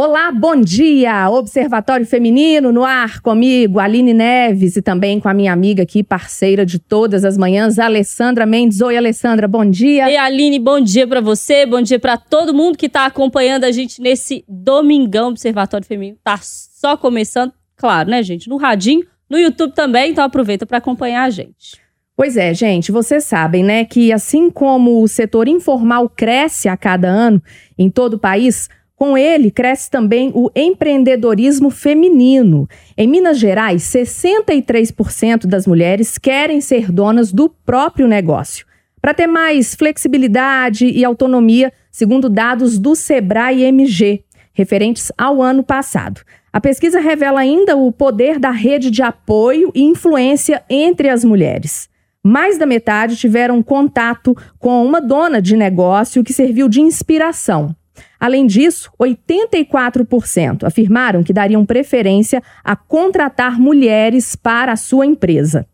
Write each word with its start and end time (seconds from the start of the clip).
Olá, 0.00 0.30
bom 0.30 0.54
dia! 0.54 1.28
Observatório 1.28 2.06
Feminino 2.06 2.70
no 2.70 2.84
ar 2.84 3.20
comigo, 3.20 3.80
Aline 3.80 4.14
Neves 4.14 4.76
e 4.76 4.80
também 4.80 5.18
com 5.18 5.28
a 5.28 5.34
minha 5.34 5.52
amiga 5.52 5.82
aqui, 5.82 6.04
parceira 6.04 6.64
de 6.64 6.78
todas 6.78 7.24
as 7.24 7.36
manhãs, 7.36 7.80
Alessandra 7.80 8.46
Mendes. 8.46 8.80
Oi, 8.80 8.96
Alessandra, 8.96 9.48
bom 9.48 9.68
dia. 9.68 10.08
E 10.08 10.16
Aline, 10.16 10.60
bom 10.60 10.80
dia 10.80 11.04
para 11.04 11.20
você, 11.20 11.66
bom 11.66 11.82
dia 11.82 11.98
para 11.98 12.16
todo 12.16 12.54
mundo 12.54 12.78
que 12.78 12.86
está 12.86 13.06
acompanhando 13.06 13.64
a 13.64 13.72
gente 13.72 14.00
nesse 14.00 14.44
domingão 14.46 15.30
Observatório 15.30 15.84
Feminino. 15.84 16.16
Tá 16.22 16.38
só 16.40 16.96
começando, 16.96 17.52
claro, 17.76 18.08
né, 18.08 18.22
gente? 18.22 18.48
No 18.48 18.56
radinho, 18.56 19.04
no 19.28 19.36
YouTube 19.36 19.72
também, 19.74 20.12
então 20.12 20.22
aproveita 20.22 20.64
para 20.64 20.78
acompanhar 20.78 21.24
a 21.24 21.30
gente. 21.30 21.76
Pois 22.16 22.36
é, 22.36 22.54
gente, 22.54 22.92
vocês 22.92 23.24
sabem, 23.24 23.64
né, 23.64 23.84
que 23.84 24.12
assim 24.12 24.48
como 24.48 25.02
o 25.02 25.08
setor 25.08 25.48
informal 25.48 26.08
cresce 26.08 26.68
a 26.68 26.76
cada 26.76 27.08
ano 27.08 27.42
em 27.76 27.90
todo 27.90 28.14
o 28.14 28.18
país, 28.18 28.68
com 28.98 29.16
ele, 29.16 29.48
cresce 29.48 29.88
também 29.88 30.32
o 30.34 30.50
empreendedorismo 30.56 31.70
feminino. 31.70 32.68
Em 32.96 33.06
Minas 33.06 33.38
Gerais, 33.38 33.84
63% 33.84 35.46
das 35.46 35.68
mulheres 35.68 36.18
querem 36.18 36.60
ser 36.60 36.90
donas 36.90 37.32
do 37.32 37.48
próprio 37.48 38.08
negócio. 38.08 38.66
Para 39.00 39.14
ter 39.14 39.28
mais 39.28 39.76
flexibilidade 39.76 40.84
e 40.84 41.04
autonomia, 41.04 41.72
segundo 41.92 42.28
dados 42.28 42.76
do 42.76 42.96
Sebrae 42.96 43.62
MG, 43.62 44.24
referentes 44.52 45.12
ao 45.16 45.40
ano 45.40 45.62
passado. 45.62 46.22
A 46.52 46.60
pesquisa 46.60 46.98
revela 46.98 47.38
ainda 47.38 47.76
o 47.76 47.92
poder 47.92 48.40
da 48.40 48.50
rede 48.50 48.90
de 48.90 49.00
apoio 49.00 49.70
e 49.76 49.84
influência 49.84 50.64
entre 50.68 51.08
as 51.08 51.24
mulheres. 51.24 51.88
Mais 52.20 52.58
da 52.58 52.66
metade 52.66 53.14
tiveram 53.14 53.62
contato 53.62 54.36
com 54.58 54.84
uma 54.84 55.00
dona 55.00 55.40
de 55.40 55.56
negócio 55.56 56.24
que 56.24 56.32
serviu 56.32 56.68
de 56.68 56.80
inspiração. 56.80 57.76
Além 58.18 58.46
disso, 58.46 58.90
84% 59.00 60.64
afirmaram 60.64 61.22
que 61.22 61.32
dariam 61.32 61.64
preferência 61.64 62.42
a 62.64 62.74
contratar 62.74 63.58
mulheres 63.58 64.34
para 64.34 64.72
a 64.72 64.76
sua 64.76 65.06
empresa. 65.06 65.66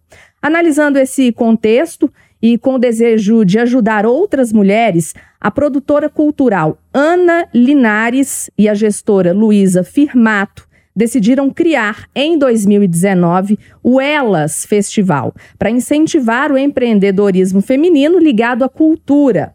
Analisando 0.43 0.99
esse 0.99 1.33
contexto 1.33 2.13
e 2.41 2.59
com 2.59 2.75
o 2.75 2.79
desejo 2.79 3.45
de 3.45 3.59
ajudar 3.59 4.05
outras 4.05 4.53
mulheres, 4.53 5.15
a 5.41 5.51
produtora 5.51 6.11
cultural 6.11 6.79
Ana 6.93 7.49
Linares 7.55 8.51
e 8.59 8.69
a 8.69 8.75
gestora 8.75 9.33
Luísa 9.33 9.83
Firmato 9.83 10.69
decidiram 10.95 11.51
criar 11.51 12.09
em 12.15 12.39
2019 12.39 13.59
o 13.83 14.01
Elas 14.01 14.65
Festival 14.65 15.35
para 15.59 15.71
incentivar 15.71 16.53
o 16.53 16.59
empreendedorismo 16.59 17.61
feminino 17.61 18.19
ligado 18.19 18.63
à 18.63 18.69
cultura. 18.69 19.55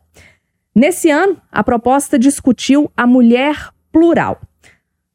Nesse 0.76 1.10
ano, 1.10 1.38
a 1.52 1.64
proposta 1.64 2.18
discutiu 2.18 2.92
a 2.96 3.08
mulher 3.08 3.70
plural. 3.92 4.40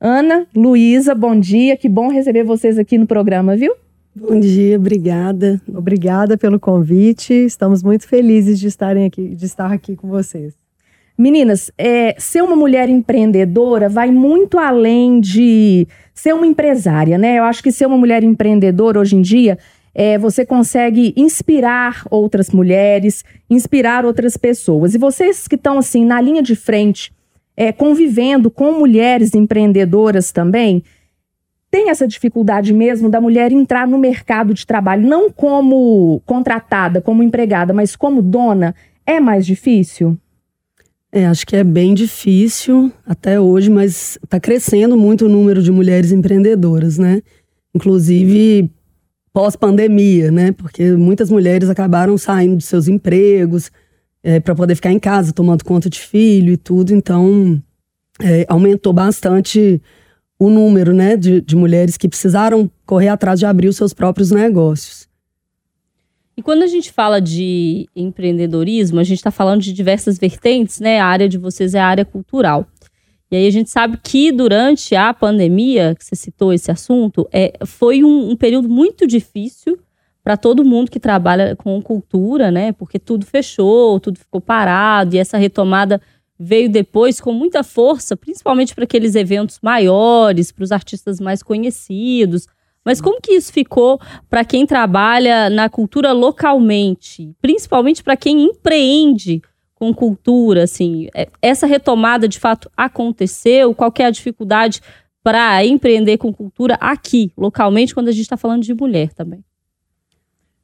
Ana, 0.00 0.46
Luísa, 0.54 1.14
bom 1.14 1.38
dia. 1.38 1.76
Que 1.76 1.88
bom 1.88 2.08
receber 2.08 2.44
vocês 2.44 2.78
aqui 2.78 2.98
no 2.98 3.06
programa, 3.06 3.56
viu? 3.56 3.74
Bom 4.14 4.38
dia, 4.38 4.76
obrigada. 4.76 5.60
Obrigada 5.68 6.36
pelo 6.36 6.60
convite. 6.60 7.32
Estamos 7.32 7.82
muito 7.82 8.06
felizes 8.06 8.60
de 8.60 8.68
estarem 8.68 9.06
aqui, 9.06 9.34
de 9.34 9.46
estar 9.46 9.72
aqui 9.72 9.96
com 9.96 10.08
vocês. 10.08 10.54
Meninas, 11.16 11.70
é, 11.78 12.14
ser 12.18 12.42
uma 12.42 12.56
mulher 12.56 12.88
empreendedora 12.88 13.88
vai 13.88 14.10
muito 14.10 14.58
além 14.58 15.20
de 15.20 15.86
ser 16.12 16.34
uma 16.34 16.46
empresária, 16.46 17.16
né? 17.16 17.38
Eu 17.38 17.44
acho 17.44 17.62
que 17.62 17.70
ser 17.70 17.86
uma 17.86 17.96
mulher 17.96 18.24
empreendedora 18.24 18.98
hoje 18.98 19.16
em 19.16 19.22
dia 19.22 19.58
é, 19.94 20.18
você 20.18 20.44
consegue 20.44 21.14
inspirar 21.16 22.04
outras 22.10 22.50
mulheres, 22.50 23.24
inspirar 23.48 24.04
outras 24.04 24.36
pessoas. 24.36 24.94
E 24.94 24.98
vocês 24.98 25.46
que 25.46 25.54
estão 25.54 25.78
assim 25.78 26.04
na 26.04 26.20
linha 26.20 26.42
de 26.42 26.56
frente, 26.56 27.12
é, 27.56 27.70
convivendo 27.70 28.50
com 28.50 28.72
mulheres 28.72 29.34
empreendedoras 29.34 30.32
também, 30.32 30.82
tem 31.70 31.90
essa 31.90 32.06
dificuldade 32.06 32.72
mesmo 32.72 33.08
da 33.08 33.20
mulher 33.20 33.52
entrar 33.52 33.86
no 33.86 33.98
mercado 33.98 34.52
de 34.52 34.66
trabalho, 34.66 35.06
não 35.06 35.30
como 35.30 36.20
contratada, 36.24 37.00
como 37.00 37.22
empregada, 37.22 37.72
mas 37.72 37.96
como 37.96 38.22
dona, 38.22 38.74
é 39.06 39.20
mais 39.20 39.46
difícil? 39.46 40.16
É, 41.10 41.26
acho 41.26 41.46
que 41.46 41.54
é 41.54 41.62
bem 41.62 41.94
difícil 41.94 42.92
até 43.06 43.38
hoje, 43.38 43.70
mas 43.70 44.18
está 44.22 44.40
crescendo 44.40 44.96
muito 44.96 45.26
o 45.26 45.28
número 45.28 45.62
de 45.62 45.70
mulheres 45.70 46.10
empreendedoras, 46.10 46.98
né? 46.98 47.22
Inclusive 47.72 48.68
pós-pandemia, 49.34 50.30
né? 50.30 50.52
Porque 50.52 50.92
muitas 50.92 51.28
mulheres 51.28 51.68
acabaram 51.68 52.16
saindo 52.16 52.56
de 52.56 52.64
seus 52.64 52.86
empregos 52.86 53.70
é, 54.22 54.38
para 54.38 54.54
poder 54.54 54.76
ficar 54.76 54.92
em 54.92 54.98
casa, 54.98 55.32
tomando 55.32 55.64
conta 55.64 55.90
de 55.90 55.98
filho 55.98 56.52
e 56.52 56.56
tudo. 56.56 56.94
Então, 56.94 57.60
é, 58.20 58.46
aumentou 58.48 58.92
bastante 58.92 59.82
o 60.38 60.48
número, 60.48 60.92
né, 60.92 61.16
de, 61.16 61.40
de 61.40 61.56
mulheres 61.56 61.96
que 61.96 62.08
precisaram 62.08 62.70
correr 62.86 63.08
atrás 63.08 63.38
de 63.38 63.46
abrir 63.46 63.68
os 63.68 63.76
seus 63.76 63.92
próprios 63.92 64.30
negócios. 64.30 65.08
E 66.36 66.42
quando 66.42 66.62
a 66.62 66.66
gente 66.66 66.92
fala 66.92 67.20
de 67.20 67.88
empreendedorismo, 67.94 68.98
a 68.98 69.04
gente 69.04 69.18
está 69.18 69.30
falando 69.30 69.62
de 69.62 69.72
diversas 69.72 70.18
vertentes, 70.18 70.80
né? 70.80 70.98
A 70.98 71.06
área 71.06 71.28
de 71.28 71.38
vocês 71.38 71.74
é 71.74 71.80
a 71.80 71.86
área 71.86 72.04
cultural. 72.04 72.66
E 73.34 73.36
aí 73.36 73.46
a 73.48 73.50
gente 73.50 73.68
sabe 73.68 73.98
que 74.00 74.30
durante 74.30 74.94
a 74.94 75.12
pandemia, 75.12 75.96
que 75.98 76.04
você 76.04 76.14
citou 76.14 76.52
esse 76.52 76.70
assunto, 76.70 77.28
é, 77.32 77.54
foi 77.66 78.04
um, 78.04 78.30
um 78.30 78.36
período 78.36 78.68
muito 78.68 79.08
difícil 79.08 79.76
para 80.22 80.36
todo 80.36 80.64
mundo 80.64 80.88
que 80.88 81.00
trabalha 81.00 81.56
com 81.56 81.82
cultura, 81.82 82.52
né? 82.52 82.70
Porque 82.70 82.96
tudo 82.96 83.26
fechou, 83.26 83.98
tudo 83.98 84.20
ficou 84.20 84.40
parado 84.40 85.16
e 85.16 85.18
essa 85.18 85.36
retomada 85.36 86.00
veio 86.38 86.70
depois 86.70 87.20
com 87.20 87.32
muita 87.32 87.64
força, 87.64 88.16
principalmente 88.16 88.72
para 88.72 88.84
aqueles 88.84 89.16
eventos 89.16 89.58
maiores, 89.60 90.52
para 90.52 90.62
os 90.62 90.70
artistas 90.70 91.18
mais 91.18 91.42
conhecidos. 91.42 92.46
Mas 92.84 93.00
como 93.00 93.20
que 93.20 93.32
isso 93.32 93.52
ficou 93.52 94.00
para 94.30 94.44
quem 94.44 94.64
trabalha 94.64 95.50
na 95.50 95.68
cultura 95.68 96.12
localmente, 96.12 97.34
principalmente 97.42 98.00
para 98.00 98.16
quem 98.16 98.44
empreende 98.44 99.42
com 99.84 99.94
cultura, 99.94 100.64
assim, 100.64 101.08
é, 101.14 101.28
essa 101.42 101.66
retomada 101.66 102.26
de 102.26 102.38
fato 102.38 102.70
aconteceu? 102.76 103.74
Qual 103.74 103.92
é 103.98 104.04
a 104.04 104.10
dificuldade 104.10 104.80
para 105.22 105.64
empreender 105.64 106.16
com 106.18 106.32
cultura 106.32 106.74
aqui, 106.80 107.32
localmente, 107.36 107.94
quando 107.94 108.08
a 108.08 108.12
gente 108.12 108.22
está 108.22 108.36
falando 108.36 108.62
de 108.62 108.74
mulher 108.74 109.12
também? 109.12 109.44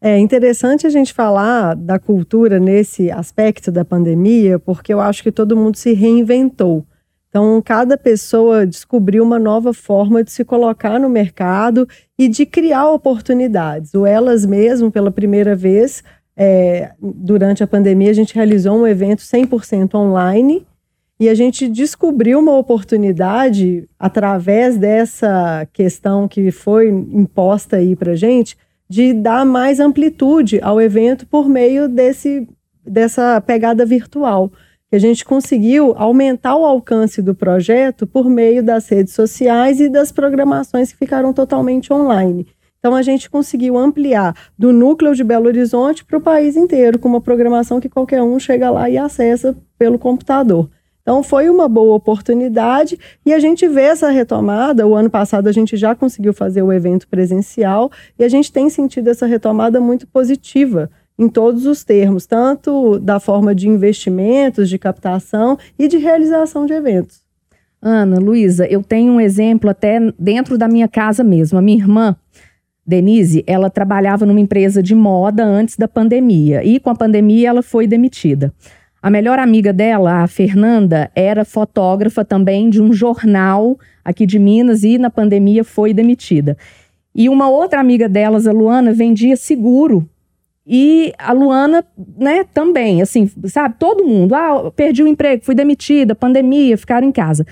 É 0.01 0.19
interessante 0.19 0.87
a 0.87 0.91
gente 0.91 1.13
falar 1.13 1.77
da 1.77 1.99
cultura 1.99 2.59
nesse 2.59 3.11
aspecto 3.11 3.71
da 3.71 3.85
pandemia, 3.85 4.59
porque 4.59 4.95
eu 4.95 5.01
acho 5.01 5.23
que 5.23 5.31
todo 5.31 5.57
mundo 5.57 5.77
se 5.77 5.93
reinventou. 5.93 6.87
Então, 7.29 7.63
cada 7.65 7.97
pessoa 7.97 8.67
descobriu 8.67 9.23
uma 9.23 9.39
nova 9.39 9.73
forma 9.73 10.25
de 10.25 10.33
se 10.33 10.45
colocar 10.45 10.99
no 10.99 11.09
mercado 11.09 11.87
e 12.19 12.29
de 12.29 12.45
criar 12.45 12.91
oportunidades. 12.91 13.95
O 13.95 14.05
Elas 14.05 14.45
mesmo, 14.45 14.91
pela 14.91 15.13
primeira 15.13 15.55
vez, 15.55 16.03
é, 16.43 16.93
durante 16.99 17.63
a 17.63 17.67
pandemia, 17.67 18.11
a 18.11 18.15
gente 18.15 18.35
realizou 18.35 18.75
um 18.75 18.87
evento 18.87 19.21
100% 19.21 19.95
online 19.95 20.67
e 21.21 21.29
a 21.29 21.35
gente 21.35 21.69
descobriu 21.69 22.39
uma 22.39 22.57
oportunidade 22.57 23.87
através 23.99 24.79
dessa 24.79 25.69
questão 25.71 26.27
que 26.27 26.51
foi 26.51 26.89
imposta 26.89 27.77
aí 27.77 27.95
para 27.95 28.17
gente 28.17 28.57
de 28.89 29.13
dar 29.13 29.45
mais 29.45 29.81
amplitude 29.81 30.59
ao 30.63 30.81
evento 30.81 31.27
por 31.27 31.47
meio 31.47 31.87
desse, 31.87 32.49
dessa 32.83 33.39
pegada 33.43 33.85
virtual. 33.85 34.51
Que 34.89 34.97
a 34.97 34.99
gente 34.99 35.27
conseguiu 35.27 35.93
aumentar 35.95 36.57
o 36.57 36.65
alcance 36.65 37.21
do 37.21 37.35
projeto 37.35 38.07
por 38.07 38.31
meio 38.31 38.63
das 38.63 38.89
redes 38.89 39.13
sociais 39.13 39.79
e 39.79 39.91
das 39.91 40.11
programações 40.11 40.91
que 40.91 40.99
ficaram 40.99 41.35
totalmente 41.35 41.93
online. 41.93 42.47
Então 42.81 42.95
a 42.95 43.03
gente 43.03 43.29
conseguiu 43.29 43.77
ampliar 43.77 44.35
do 44.59 44.73
núcleo 44.73 45.15
de 45.15 45.23
Belo 45.23 45.47
Horizonte 45.47 46.03
para 46.03 46.17
o 46.17 46.21
país 46.21 46.57
inteiro, 46.57 46.99
com 46.99 47.09
uma 47.09 47.21
programação 47.21 47.79
que 47.79 47.91
qualquer 47.91 48.23
um 48.23 48.39
chega 48.41 48.71
lá 48.71 48.89
e 48.89 48.97
acessa 48.97 49.55
pelo 49.79 49.99
computador. 49.99 50.69
Então 51.03 51.23
foi 51.23 51.51
uma 51.51 51.69
boa 51.69 51.95
oportunidade 51.95 52.99
e 53.25 53.35
a 53.35 53.39
gente 53.39 53.69
vê 53.69 53.83
essa 53.83 54.09
retomada. 54.11 54.87
O 54.87 54.95
ano 54.95 55.11
passado 55.11 55.47
a 55.47 55.53
gente 55.53 55.77
já 55.77 55.95
conseguiu 55.95 56.33
fazer 56.33 56.63
o 56.63 56.73
evento 56.73 57.07
presencial 57.07 57.91
e 58.19 58.25
a 58.25 58.29
gente 58.29 58.51
tem 58.51 58.71
sentido 58.71 59.09
essa 59.09 59.27
retomada 59.27 59.79
muito 59.79 60.07
positiva 60.07 60.91
em 61.19 61.29
todos 61.29 61.67
os 61.67 61.85
termos, 61.85 62.25
tanto 62.25 62.99
da 62.99 63.21
forma 63.21 63.55
de 63.55 63.69
investimentos, 63.69 64.71
de 64.71 64.79
captação 64.79 65.59
e 65.79 65.87
de 65.87 65.99
realização 65.99 66.65
de 66.65 66.73
eventos. 66.73 67.21
Ana, 67.83 68.19
Luísa, 68.19 68.67
eu 68.67 68.83
tenho 68.83 69.15
um 69.15 69.21
exemplo 69.21 69.71
até 69.71 69.99
dentro 70.19 70.59
da 70.59 70.69
minha 70.69 70.87
casa 70.87 71.25
mesmo. 71.25 71.59
A 71.59 71.63
minha 71.63 71.79
irmã, 71.79 72.15
Denise, 72.87 73.45
ela 73.47 73.71
trabalhava 73.71 74.27
numa 74.27 74.41
empresa 74.41 74.83
de 74.83 74.95
moda 74.95 75.45
antes 75.45 75.77
da 75.77 75.87
pandemia 75.87 76.65
e 76.65 76.81
com 76.81 76.91
a 76.91 76.95
pandemia 76.95 77.49
ela 77.49 77.63
foi 77.63 77.87
demitida. 77.87 78.53
A 79.03 79.09
melhor 79.09 79.39
amiga 79.39 79.73
dela, 79.73 80.23
a 80.23 80.27
Fernanda, 80.27 81.11
era 81.15 81.45
fotógrafa 81.45 82.25
também 82.25 82.69
de 82.69 82.83
um 82.83 82.93
jornal 82.93 83.79
aqui 84.05 84.27
de 84.27 84.39
Minas 84.39 84.83
e 84.85 84.99
na 84.99 85.09
pandemia 85.09 85.65
foi 85.65 85.95
demitida. 85.95 86.57
E 87.15 87.29
uma 87.29 87.49
outra 87.49 87.81
amiga 87.81 88.09
delas, 88.09 88.47
a 88.47 88.53
Luana, 88.53 88.93
vendia 88.93 89.37
seguro. 89.37 90.09
E 90.67 91.13
a 91.19 91.33
Luana, 91.33 91.85
né, 92.17 92.45
também, 92.45 93.01
assim, 93.01 93.31
sabe, 93.47 93.77
todo 93.79 94.05
mundo, 94.05 94.35
ah, 94.35 94.71
perdi 94.71 95.03
o 95.03 95.09
emprego, 95.09 95.45
fui 95.45 95.55
demitida, 95.55 96.15
pandemia, 96.15 96.77
ficaram 96.77 97.09
em 97.09 97.13
casa. 97.13 97.47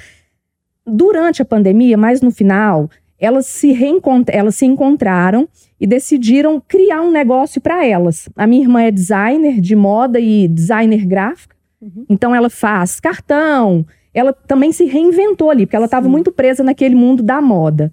durante 0.91 1.43
a 1.43 1.45
pandemia, 1.45 1.99
mais 1.99 2.23
no 2.23 2.31
final, 2.31 2.89
elas 3.19 3.47
se, 3.47 3.73
reencont 3.73 4.25
elas 4.29 4.55
se 4.55 4.65
encontraram 4.65 5.49
e 5.81 5.87
decidiram 5.87 6.63
criar 6.67 7.03
um 7.03 7.11
negócio 7.11 7.61
para 7.61 7.85
elas. 7.85 8.29
A 8.37 8.47
minha 8.47 8.63
irmã 8.63 8.83
é 8.83 8.91
designer 8.91 9.61
de 9.61 9.75
moda 9.75 10.21
e 10.21 10.47
designer 10.47 11.05
gráfica, 11.05 11.57
uhum. 11.81 12.05
então 12.09 12.35
ela 12.35 12.49
faz 12.49 13.01
cartão. 13.01 13.85
Ela 14.15 14.33
também 14.33 14.73
se 14.73 14.85
reinventou 14.85 15.51
ali, 15.51 15.67
porque 15.67 15.77
ela 15.77 15.85
estava 15.85 16.09
muito 16.09 16.33
presa 16.33 16.63
naquele 16.63 16.95
mundo 16.95 17.23
da 17.23 17.41
moda. 17.41 17.93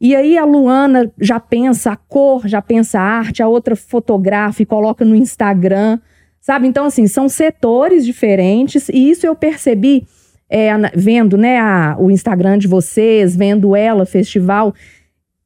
E 0.00 0.14
aí 0.14 0.36
a 0.36 0.44
Luana 0.44 1.10
já 1.18 1.40
pensa 1.40 1.92
a 1.92 1.96
cor, 1.96 2.46
já 2.46 2.60
pensa 2.60 3.00
a 3.00 3.02
arte, 3.02 3.42
a 3.42 3.48
outra 3.48 3.74
fotografa 3.74 4.62
e 4.62 4.66
coloca 4.66 5.04
no 5.04 5.16
Instagram, 5.16 5.98
sabe? 6.40 6.68
Então, 6.68 6.84
assim, 6.84 7.06
são 7.06 7.28
setores 7.28 8.04
diferentes 8.04 8.88
e 8.90 9.10
isso 9.10 9.26
eu 9.26 9.34
percebi 9.34 10.06
é, 10.48 10.70
vendo 10.94 11.36
né, 11.36 11.58
a, 11.58 11.96
o 11.98 12.10
Instagram 12.10 12.58
de 12.58 12.68
vocês, 12.68 13.34
vendo 13.34 13.74
ela, 13.74 14.06
festival, 14.06 14.74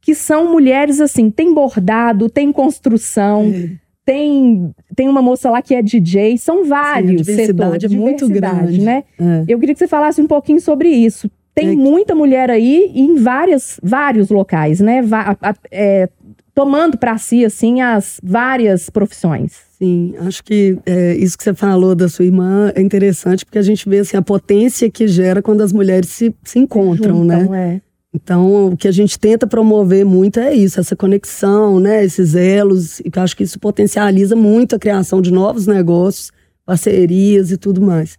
que 0.00 0.14
são 0.14 0.50
mulheres 0.50 1.00
assim, 1.00 1.30
tem 1.30 1.52
bordado, 1.52 2.28
tem 2.28 2.52
construção, 2.52 3.52
é. 3.54 3.70
tem, 4.04 4.72
tem 4.94 5.08
uma 5.08 5.22
moça 5.22 5.50
lá 5.50 5.62
que 5.62 5.74
é 5.74 5.82
DJ, 5.82 6.38
são 6.38 6.64
vários 6.64 7.26
Sim, 7.26 7.32
a 7.32 7.46
setores. 7.46 7.84
é 7.84 7.88
muito 7.88 8.28
grande. 8.28 8.80
Né? 8.80 9.04
É. 9.18 9.44
Eu 9.48 9.58
queria 9.58 9.74
que 9.74 9.78
você 9.78 9.88
falasse 9.88 10.20
um 10.20 10.26
pouquinho 10.26 10.60
sobre 10.60 10.88
isso. 10.88 11.30
Tem 11.54 11.72
é 11.72 11.76
muita 11.76 12.14
mulher 12.14 12.50
aí 12.50 12.90
em 12.94 13.16
várias, 13.16 13.78
vários 13.82 14.30
locais, 14.30 14.80
né? 14.80 15.02
Va 15.02 15.36
é, 15.70 16.08
tomando 16.54 16.98
para 16.98 17.16
si, 17.18 17.44
assim, 17.44 17.80
as 17.80 18.20
várias 18.22 18.90
profissões. 18.90 19.58
Sim, 19.78 20.14
acho 20.18 20.44
que 20.44 20.78
é, 20.84 21.14
isso 21.16 21.38
que 21.38 21.44
você 21.44 21.54
falou 21.54 21.94
da 21.94 22.08
sua 22.08 22.24
irmã 22.24 22.70
é 22.74 22.82
interessante, 22.82 23.44
porque 23.44 23.58
a 23.58 23.62
gente 23.62 23.88
vê, 23.88 24.00
assim, 24.00 24.16
a 24.16 24.22
potência 24.22 24.90
que 24.90 25.08
gera 25.08 25.40
quando 25.40 25.62
as 25.62 25.72
mulheres 25.72 26.10
se, 26.10 26.34
se 26.44 26.58
encontram, 26.58 27.24
né? 27.24 27.40
Juntam, 27.40 27.52
né? 27.52 27.76
É. 27.76 27.90
Então, 28.12 28.72
o 28.72 28.76
que 28.76 28.88
a 28.88 28.92
gente 28.92 29.18
tenta 29.18 29.46
promover 29.46 30.04
muito 30.04 30.40
é 30.40 30.52
isso, 30.52 30.80
essa 30.80 30.96
conexão, 30.96 31.78
né? 31.78 32.04
Esses 32.04 32.34
elos, 32.34 32.98
e 33.00 33.10
eu 33.14 33.22
acho 33.22 33.36
que 33.36 33.44
isso 33.44 33.58
potencializa 33.58 34.34
muito 34.34 34.74
a 34.74 34.78
criação 34.78 35.22
de 35.22 35.32
novos 35.32 35.66
negócios, 35.66 36.32
parcerias 36.66 37.52
e 37.52 37.56
tudo 37.56 37.80
mais. 37.80 38.18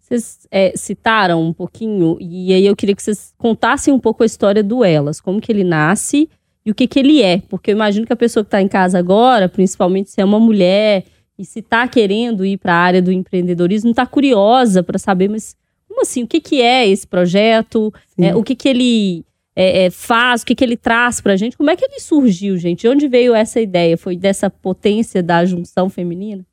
Vocês 0.00 0.46
é, 0.50 0.72
citaram 0.74 1.42
um 1.42 1.52
pouquinho, 1.52 2.16
e 2.20 2.52
aí 2.52 2.66
eu 2.66 2.74
queria 2.74 2.96
que 2.96 3.02
vocês 3.02 3.32
contassem 3.38 3.94
um 3.94 4.00
pouco 4.00 4.22
a 4.22 4.26
história 4.26 4.62
do 4.62 4.82
Elas, 4.82 5.20
como 5.20 5.40
que 5.40 5.52
ele 5.52 5.64
nasce 5.64 6.28
e 6.68 6.70
o 6.70 6.74
que 6.74 6.86
que 6.86 6.98
ele 6.98 7.22
é. 7.22 7.40
Porque 7.48 7.70
eu 7.70 7.74
imagino 7.74 8.06
que 8.06 8.12
a 8.12 8.16
pessoa 8.16 8.44
que 8.44 8.48
está 8.48 8.60
em 8.60 8.68
casa 8.68 8.98
agora, 8.98 9.48
principalmente 9.48 10.10
se 10.10 10.20
é 10.20 10.24
uma 10.24 10.38
mulher 10.38 11.04
e 11.38 11.42
se 11.42 11.60
está 11.60 11.88
querendo 11.88 12.44
ir 12.44 12.58
para 12.58 12.74
a 12.74 12.76
área 12.76 13.00
do 13.00 13.10
empreendedorismo, 13.10 13.88
está 13.88 14.04
curiosa 14.04 14.82
para 14.82 14.98
saber, 14.98 15.30
mas 15.30 15.56
como 15.88 16.02
assim? 16.02 16.24
O 16.24 16.26
que 16.26 16.42
que 16.42 16.60
é 16.60 16.86
esse 16.86 17.06
projeto? 17.06 17.90
É, 18.18 18.36
o 18.36 18.42
que 18.42 18.54
que 18.54 18.68
ele 18.68 19.24
é, 19.56 19.86
é, 19.86 19.90
faz? 19.90 20.42
O 20.42 20.46
que 20.46 20.54
que 20.54 20.62
ele 20.62 20.76
traz 20.76 21.22
para 21.22 21.32
a 21.32 21.36
gente? 21.36 21.56
Como 21.56 21.70
é 21.70 21.76
que 21.76 21.86
ele 21.86 22.00
surgiu, 22.00 22.58
gente? 22.58 22.82
De 22.82 22.88
onde 22.88 23.08
veio 23.08 23.34
essa 23.34 23.58
ideia? 23.58 23.96
Foi 23.96 24.14
dessa 24.14 24.50
potência 24.50 25.22
da 25.22 25.46
junção 25.46 25.88
feminina? 25.88 26.44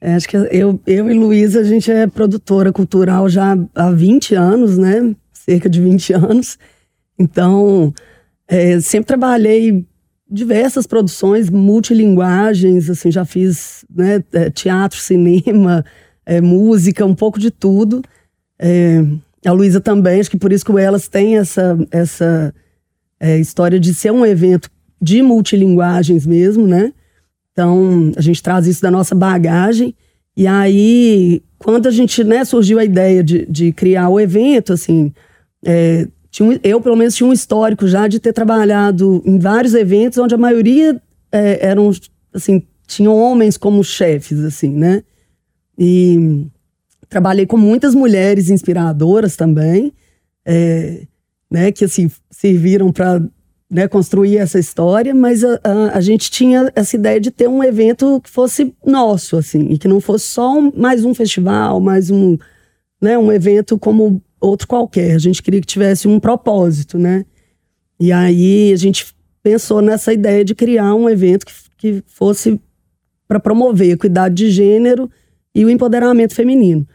É, 0.00 0.14
acho 0.14 0.28
que 0.28 0.36
eu, 0.36 0.78
eu 0.86 1.10
e 1.10 1.14
Luísa, 1.14 1.58
a 1.58 1.64
gente 1.64 1.90
é 1.90 2.06
produtora 2.06 2.72
cultural 2.72 3.28
já 3.28 3.58
há 3.74 3.90
20 3.90 4.36
anos, 4.36 4.78
né? 4.78 5.12
Cerca 5.32 5.68
de 5.68 5.80
20 5.80 6.12
anos. 6.12 6.56
Então, 7.18 7.92
é, 8.50 8.80
sempre 8.80 9.06
trabalhei 9.06 9.86
diversas 10.28 10.84
produções, 10.84 11.48
multilinguagens, 11.48 12.90
assim, 12.90 13.08
já 13.08 13.24
fiz 13.24 13.84
né, 13.88 14.24
é, 14.32 14.50
teatro, 14.50 14.98
cinema, 14.98 15.84
é, 16.26 16.40
música, 16.40 17.06
um 17.06 17.14
pouco 17.14 17.38
de 17.38 17.52
tudo. 17.52 18.02
É, 18.58 19.04
a 19.46 19.52
Luísa 19.52 19.80
também, 19.80 20.20
acho 20.20 20.30
que 20.30 20.36
por 20.36 20.52
isso 20.52 20.66
que 20.66 20.72
Elas 20.72 21.06
tem 21.06 21.38
essa, 21.38 21.78
essa 21.92 22.52
é, 23.20 23.38
história 23.38 23.78
de 23.78 23.94
ser 23.94 24.10
um 24.10 24.26
evento 24.26 24.68
de 25.00 25.22
multilinguagens 25.22 26.26
mesmo, 26.26 26.66
né? 26.66 26.92
Então, 27.52 28.12
a 28.16 28.20
gente 28.20 28.42
traz 28.42 28.66
isso 28.66 28.82
da 28.82 28.90
nossa 28.90 29.14
bagagem. 29.14 29.94
E 30.36 30.46
aí, 30.48 31.40
quando 31.56 31.86
a 31.86 31.90
gente, 31.92 32.24
né, 32.24 32.44
surgiu 32.44 32.80
a 32.80 32.84
ideia 32.84 33.22
de, 33.22 33.46
de 33.46 33.72
criar 33.72 34.08
o 34.08 34.18
evento, 34.18 34.72
assim, 34.72 35.12
tinha, 36.30 36.60
eu, 36.62 36.80
pelo 36.80 36.96
menos, 36.96 37.14
tinha 37.14 37.28
um 37.28 37.32
histórico 37.32 37.86
já 37.88 38.06
de 38.06 38.20
ter 38.20 38.32
trabalhado 38.32 39.22
em 39.26 39.38
vários 39.38 39.74
eventos 39.74 40.18
onde 40.18 40.34
a 40.34 40.38
maioria 40.38 41.00
é, 41.32 41.66
eram, 41.66 41.90
assim, 42.32 42.62
tinham 42.86 43.16
homens 43.16 43.56
como 43.56 43.82
chefes, 43.82 44.38
assim, 44.40 44.70
né? 44.70 45.02
E 45.78 46.46
trabalhei 47.08 47.46
com 47.46 47.56
muitas 47.56 47.94
mulheres 47.94 48.48
inspiradoras 48.48 49.34
também, 49.34 49.92
é, 50.46 51.06
né, 51.50 51.72
que, 51.72 51.84
assim, 51.84 52.08
serviram 52.30 52.92
para 52.92 53.20
né, 53.68 53.88
construir 53.88 54.36
essa 54.36 54.58
história, 54.58 55.14
mas 55.14 55.44
a, 55.44 55.60
a, 55.62 55.98
a, 55.98 56.00
gente 56.00 56.30
tinha 56.30 56.70
essa 56.74 56.96
ideia 56.96 57.20
de 57.20 57.30
ter 57.30 57.48
um 57.48 57.62
evento 57.62 58.20
que 58.20 58.28
fosse 58.30 58.74
nosso, 58.84 59.36
assim, 59.36 59.68
e 59.70 59.78
que 59.78 59.86
não 59.86 60.00
fosse 60.00 60.26
só 60.26 60.58
um, 60.58 60.72
mais 60.74 61.04
um 61.04 61.14
festival, 61.14 61.80
mais 61.80 62.10
um, 62.10 62.36
né, 63.00 63.16
um 63.16 63.30
evento 63.30 63.78
como 63.78 64.20
outro 64.40 64.66
qualquer. 64.66 65.14
A 65.14 65.18
gente 65.18 65.42
queria 65.42 65.60
que 65.60 65.66
tivesse 65.66 66.08
um 66.08 66.18
propósito, 66.18 66.98
né? 66.98 67.24
E 67.98 68.12
aí 68.12 68.72
a 68.72 68.76
gente 68.76 69.14
pensou 69.42 69.80
nessa 69.82 70.12
ideia 70.12 70.44
de 70.44 70.54
criar 70.54 70.94
um 70.94 71.08
evento 71.08 71.46
que, 71.46 71.52
que 71.76 72.04
fosse 72.06 72.60
para 73.28 73.38
promover 73.38 73.90
a 73.90 73.94
equidade 73.94 74.34
de 74.34 74.50
gênero 74.50 75.10
e 75.54 75.64
o 75.64 75.70
empoderamento 75.70 76.34
feminino. 76.34 76.86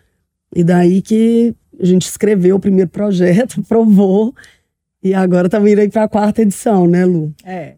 E 0.55 0.63
daí 0.63 1.01
que 1.01 1.53
a 1.79 1.85
gente 1.85 2.03
escreveu 2.03 2.55
o 2.55 2.59
primeiro 2.59 2.89
projeto, 2.89 3.61
provou 3.67 4.33
e 5.05 5.13
agora 5.13 5.47
vindo 5.59 5.77
aí 5.77 5.87
para 5.87 6.05
a 6.05 6.07
quarta 6.07 6.41
edição, 6.41 6.87
né, 6.87 7.05
Lu? 7.05 7.31
É. 7.45 7.75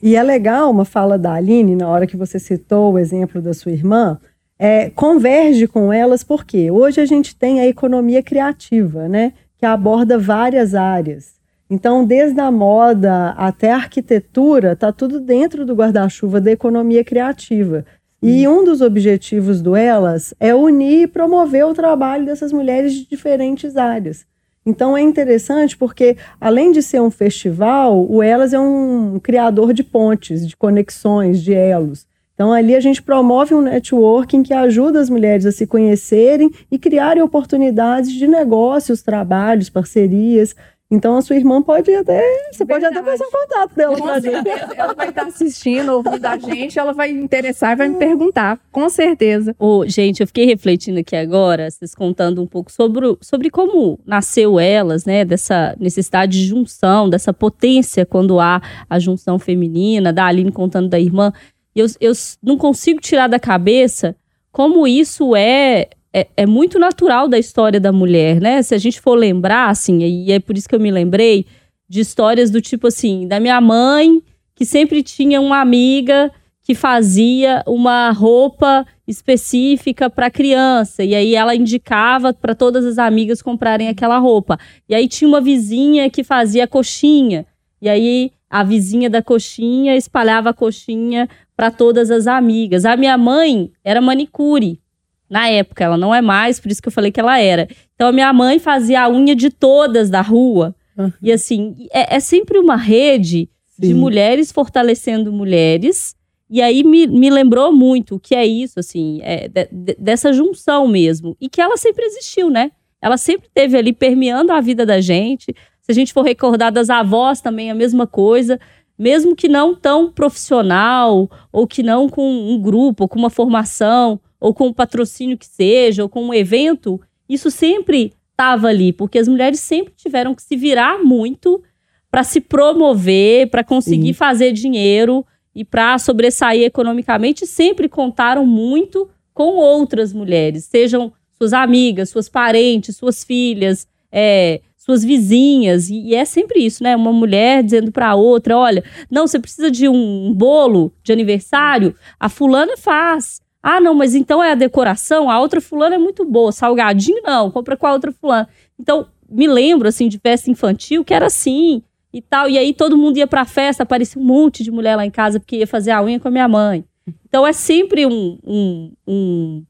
E 0.00 0.14
é 0.14 0.22
legal 0.22 0.70
uma 0.70 0.84
fala 0.84 1.18
da 1.18 1.32
Aline, 1.32 1.74
na 1.74 1.88
hora 1.88 2.06
que 2.06 2.16
você 2.16 2.38
citou 2.38 2.92
o 2.92 2.98
exemplo 2.98 3.42
da 3.42 3.52
sua 3.52 3.72
irmã, 3.72 4.20
é, 4.62 4.90
converge 4.90 5.66
com 5.66 5.90
elas, 5.90 6.22
porque 6.22 6.70
hoje 6.70 7.00
a 7.00 7.06
gente 7.06 7.34
tem 7.34 7.60
a 7.60 7.66
economia 7.66 8.22
criativa, 8.22 9.08
né? 9.08 9.32
Que 9.56 9.64
aborda 9.64 10.18
várias 10.18 10.74
áreas. 10.74 11.32
Então, 11.70 12.04
desde 12.04 12.38
a 12.40 12.50
moda 12.50 13.30
até 13.38 13.72
a 13.72 13.76
arquitetura, 13.76 14.76
tá 14.76 14.92
tudo 14.92 15.18
dentro 15.18 15.64
do 15.64 15.74
guarda-chuva 15.74 16.42
da 16.42 16.50
economia 16.50 17.02
criativa. 17.02 17.86
E 18.22 18.46
um 18.46 18.62
dos 18.62 18.82
objetivos 18.82 19.62
do 19.62 19.74
Elas 19.74 20.34
é 20.38 20.54
unir 20.54 21.04
e 21.04 21.06
promover 21.06 21.64
o 21.64 21.72
trabalho 21.72 22.26
dessas 22.26 22.52
mulheres 22.52 22.92
de 22.92 23.08
diferentes 23.08 23.78
áreas. 23.78 24.26
Então 24.66 24.94
é 24.94 25.00
interessante 25.00 25.74
porque, 25.74 26.18
além 26.38 26.70
de 26.70 26.82
ser 26.82 27.00
um 27.00 27.10
festival, 27.10 28.06
o 28.06 28.22
Elas 28.22 28.52
é 28.52 28.60
um 28.60 29.18
criador 29.18 29.72
de 29.72 29.82
pontes, 29.82 30.46
de 30.46 30.54
conexões, 30.54 31.42
de 31.42 31.54
elos. 31.54 32.09
Então 32.40 32.54
ali 32.54 32.74
a 32.74 32.80
gente 32.80 33.02
promove 33.02 33.54
um 33.54 33.60
networking 33.60 34.42
que 34.42 34.54
ajuda 34.54 34.98
as 34.98 35.10
mulheres 35.10 35.44
a 35.44 35.52
se 35.52 35.66
conhecerem 35.66 36.50
e 36.72 36.78
criarem 36.78 37.22
oportunidades 37.22 38.10
de 38.10 38.26
negócios, 38.26 39.02
trabalhos, 39.02 39.68
parcerias. 39.68 40.56
Então 40.90 41.18
a 41.18 41.20
sua 41.20 41.36
irmã 41.36 41.60
pode 41.60 41.94
até. 41.94 42.22
Você 42.50 42.64
Verdade. 42.64 42.94
pode 42.94 42.98
até 42.98 43.10
fazer 43.10 43.24
um 43.24 43.30
contato 43.30 43.76
dela 43.76 43.94
com 43.94 44.04
pra 44.04 44.20
gente. 44.20 44.48
Ela 44.74 44.94
vai 44.94 45.10
estar 45.10 45.26
assistindo, 45.26 45.92
ouvindo 45.92 46.24
a 46.24 46.38
gente, 46.38 46.78
ela 46.78 46.94
vai 46.94 47.10
interessar 47.10 47.74
e 47.74 47.76
vai 47.76 47.88
me 47.88 47.96
perguntar, 47.96 48.58
com 48.72 48.88
certeza. 48.88 49.54
Oh, 49.58 49.84
gente, 49.86 50.22
eu 50.22 50.26
fiquei 50.26 50.46
refletindo 50.46 50.98
aqui 50.98 51.16
agora, 51.16 51.70
vocês 51.70 51.94
contando 51.94 52.42
um 52.42 52.46
pouco 52.46 52.72
sobre, 52.72 53.18
sobre 53.20 53.50
como 53.50 54.00
nasceu 54.06 54.58
elas, 54.58 55.04
né? 55.04 55.26
Dessa 55.26 55.76
necessidade 55.78 56.32
de 56.40 56.46
junção, 56.46 57.06
dessa 57.10 57.34
potência 57.34 58.06
quando 58.06 58.40
há 58.40 58.62
a 58.88 58.98
junção 58.98 59.38
feminina, 59.38 60.10
da 60.10 60.24
Aline 60.24 60.50
contando 60.50 60.88
da 60.88 60.98
irmã. 60.98 61.34
Eu, 61.74 61.86
eu 62.00 62.12
não 62.42 62.56
consigo 62.56 63.00
tirar 63.00 63.28
da 63.28 63.38
cabeça 63.38 64.16
como 64.50 64.86
isso 64.86 65.36
é 65.36 65.88
é, 66.12 66.26
é, 66.36 66.46
muito 66.46 66.78
natural 66.78 67.28
da 67.28 67.38
história 67.38 67.78
da 67.78 67.92
mulher, 67.92 68.40
né? 68.40 68.62
Se 68.62 68.74
a 68.74 68.78
gente 68.78 69.00
for 69.00 69.14
lembrar, 69.14 69.70
assim, 69.70 70.00
e 70.00 70.32
é 70.32 70.40
por 70.40 70.56
isso 70.56 70.68
que 70.68 70.74
eu 70.74 70.80
me 70.80 70.90
lembrei 70.90 71.46
de 71.88 72.00
histórias 72.00 72.50
do 72.50 72.60
tipo 72.60 72.88
assim, 72.88 73.26
da 73.26 73.38
minha 73.38 73.60
mãe, 73.60 74.20
que 74.54 74.64
sempre 74.64 75.02
tinha 75.02 75.40
uma 75.40 75.60
amiga 75.60 76.30
que 76.62 76.74
fazia 76.74 77.64
uma 77.66 78.10
roupa 78.10 78.86
específica 79.06 80.08
para 80.08 80.30
criança 80.30 81.02
e 81.02 81.14
aí 81.14 81.34
ela 81.34 81.54
indicava 81.54 82.32
para 82.32 82.54
todas 82.54 82.84
as 82.84 82.98
amigas 82.98 83.42
comprarem 83.42 83.88
aquela 83.88 84.18
roupa. 84.18 84.58
E 84.88 84.94
aí 84.94 85.08
tinha 85.08 85.26
uma 85.26 85.40
vizinha 85.40 86.08
que 86.10 86.22
fazia 86.22 86.68
coxinha. 86.68 87.46
E 87.82 87.88
aí 87.88 88.30
a 88.50 88.64
vizinha 88.64 89.08
da 89.08 89.22
coxinha 89.22 89.96
espalhava 89.96 90.50
a 90.50 90.52
coxinha 90.52 91.28
para 91.56 91.70
todas 91.70 92.10
as 92.10 92.26
amigas. 92.26 92.84
A 92.84 92.96
minha 92.96 93.16
mãe 93.16 93.70
era 93.84 94.00
manicure. 94.00 94.80
Na 95.28 95.48
época, 95.48 95.84
ela 95.84 95.96
não 95.96 96.12
é 96.12 96.20
mais, 96.20 96.58
por 96.58 96.72
isso 96.72 96.82
que 96.82 96.88
eu 96.88 96.92
falei 96.92 97.12
que 97.12 97.20
ela 97.20 97.38
era. 97.38 97.68
Então, 97.94 98.08
a 98.08 98.12
minha 98.12 98.32
mãe 98.32 98.58
fazia 98.58 99.02
a 99.02 99.08
unha 99.08 99.36
de 99.36 99.48
todas 99.50 100.10
da 100.10 100.20
rua. 100.20 100.74
Uhum. 100.98 101.12
E 101.22 101.30
assim, 101.30 101.86
é, 101.92 102.16
é, 102.16 102.18
sempre 102.18 102.58
uma 102.58 102.74
rede 102.74 103.48
Sim. 103.68 103.88
de 103.88 103.94
mulheres 103.94 104.50
fortalecendo 104.50 105.32
mulheres. 105.32 106.16
E 106.48 106.60
aí 106.60 106.82
me, 106.82 107.06
me 107.06 107.30
lembrou 107.30 107.72
muito 107.72 108.16
o 108.16 108.20
que 108.20 108.34
é 108.34 108.44
isso, 108.44 108.80
assim, 108.80 109.20
é, 109.22 109.46
de, 109.46 109.68
de, 109.70 109.94
dessa 109.96 110.32
junção 110.32 110.88
mesmo. 110.88 111.36
E 111.40 111.48
que 111.48 111.60
ela 111.60 111.76
sempre 111.76 112.04
existiu, 112.04 112.50
né? 112.50 112.72
ela 113.02 113.16
sempre 113.16 113.48
teve 113.52 113.76
ali 113.76 113.92
permeando 113.92 114.52
a 114.52 114.60
vida 114.60 114.84
da 114.84 115.00
gente. 115.00 115.54
Se 115.90 115.92
a 115.92 115.94
gente 115.94 116.12
for 116.12 116.22
recordar 116.22 116.70
das 116.70 116.88
avós 116.88 117.40
também 117.40 117.68
a 117.68 117.74
mesma 117.74 118.06
coisa, 118.06 118.60
mesmo 118.96 119.34
que 119.34 119.48
não 119.48 119.74
tão 119.74 120.08
profissional 120.08 121.28
ou 121.50 121.66
que 121.66 121.82
não 121.82 122.08
com 122.08 122.30
um 122.30 122.62
grupo, 122.62 123.02
ou 123.02 123.08
com 123.08 123.18
uma 123.18 123.28
formação, 123.28 124.20
ou 124.38 124.54
com 124.54 124.68
um 124.68 124.72
patrocínio 124.72 125.36
que 125.36 125.46
seja, 125.48 126.04
ou 126.04 126.08
com 126.08 126.22
um 126.22 126.32
evento, 126.32 127.00
isso 127.28 127.50
sempre 127.50 128.12
estava 128.30 128.68
ali, 128.68 128.92
porque 128.92 129.18
as 129.18 129.26
mulheres 129.26 129.58
sempre 129.58 129.92
tiveram 129.96 130.32
que 130.32 130.44
se 130.44 130.54
virar 130.54 131.02
muito 131.02 131.60
para 132.08 132.22
se 132.22 132.40
promover, 132.40 133.50
para 133.50 133.64
conseguir 133.64 134.12
Sim. 134.12 134.12
fazer 134.12 134.52
dinheiro 134.52 135.26
e 135.52 135.64
para 135.64 135.98
sobressair 135.98 136.62
economicamente, 136.62 137.48
sempre 137.48 137.88
contaram 137.88 138.46
muito 138.46 139.10
com 139.34 139.56
outras 139.56 140.12
mulheres, 140.12 140.66
sejam 140.66 141.12
suas 141.36 141.52
amigas, 141.52 142.10
suas 142.10 142.28
parentes, 142.28 142.96
suas 142.96 143.24
filhas, 143.24 143.88
é, 144.12 144.60
suas 144.90 145.04
vizinhas. 145.04 145.88
E, 145.88 146.14
é 146.14 146.24
sempre 146.24 146.60
isso, 146.60 146.82
né? 146.82 146.96
Uma 146.96 147.12
mulher 147.12 147.62
dizendo 147.62 147.92
para 147.92 148.08
a 148.08 148.14
outra: 148.14 148.56
olha, 148.56 148.82
não, 149.10 149.26
você 149.26 149.38
precisa 149.38 149.70
de 149.70 149.88
um 149.88 150.34
bolo 150.34 150.92
de 151.02 151.12
aniversário, 151.12 151.94
a 152.18 152.28
fulana 152.28 152.76
faz. 152.76 153.40
Ah, 153.62 153.80
não, 153.80 153.94
mas 153.94 154.14
então 154.14 154.42
é 154.42 154.52
a 154.52 154.54
decoração, 154.54 155.30
a 155.30 155.38
outra 155.38 155.60
fulana 155.60 155.94
é 155.94 155.98
muito 155.98 156.24
boa, 156.24 156.50
salgadinho 156.50 157.22
não, 157.22 157.50
compra 157.50 157.76
com 157.76 157.86
a 157.86 157.92
outra 157.92 158.10
fulana. 158.10 158.48
Então, 158.78 159.06
me 159.30 159.46
lembro, 159.46 159.86
assim, 159.86 160.08
de 160.08 160.18
festa 160.18 160.50
infantil 160.50 161.04
que 161.04 161.12
era 161.12 161.26
assim 161.26 161.82
e 162.12 162.22
tal. 162.22 162.48
E 162.48 162.58
aí 162.58 162.72
todo 162.72 162.96
mundo 162.96 163.18
ia 163.18 163.26
pra 163.26 163.44
festa, 163.44 163.82
aparecia 163.82 164.20
um 164.20 164.24
monte 164.24 164.64
de 164.64 164.70
mulher 164.70 164.96
lá 164.96 165.04
em 165.04 165.10
casa 165.10 165.38
porque 165.38 165.56
ia 165.56 165.66
fazer 165.66 165.90
a 165.90 166.02
unha 166.02 166.18
com 166.18 166.28
a 166.28 166.30
minha 166.30 166.48
mãe. 166.48 166.84
Então 167.28 167.46
é 167.46 167.52
sempre 167.52 168.06
um, 168.06 168.38
um, 168.44 168.92
um 169.06 169.64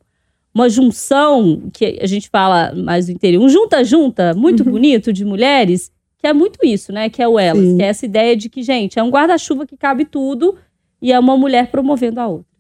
uma 0.55 0.69
junção, 0.69 1.71
que 1.73 1.99
a 2.01 2.07
gente 2.07 2.29
fala 2.29 2.75
mais 2.75 3.07
do 3.07 3.13
interior, 3.13 3.43
um 3.43 3.49
junta-junta 3.49 4.35
muito 4.35 4.65
uhum. 4.65 4.73
bonito 4.73 5.13
de 5.13 5.25
mulheres, 5.25 5.91
que 6.19 6.27
é 6.27 6.33
muito 6.33 6.59
isso, 6.65 6.93
né? 6.93 7.09
Que 7.09 7.23
é 7.23 7.29
o 7.29 7.39
elas, 7.39 7.65
Sim. 7.65 7.77
que 7.77 7.83
é 7.83 7.87
essa 7.87 8.05
ideia 8.05 8.37
de 8.37 8.49
que, 8.49 8.63
gente, 8.63 8.99
é 8.99 9.03
um 9.03 9.11
guarda-chuva 9.11 9.67
que 9.67 9.77
cabe 9.77 10.05
tudo 10.05 10.57
e 11.01 11.13
é 11.13 11.19
uma 11.19 11.37
mulher 11.37 11.71
promovendo 11.71 12.21
a 12.21 12.27
outra. 12.27 12.51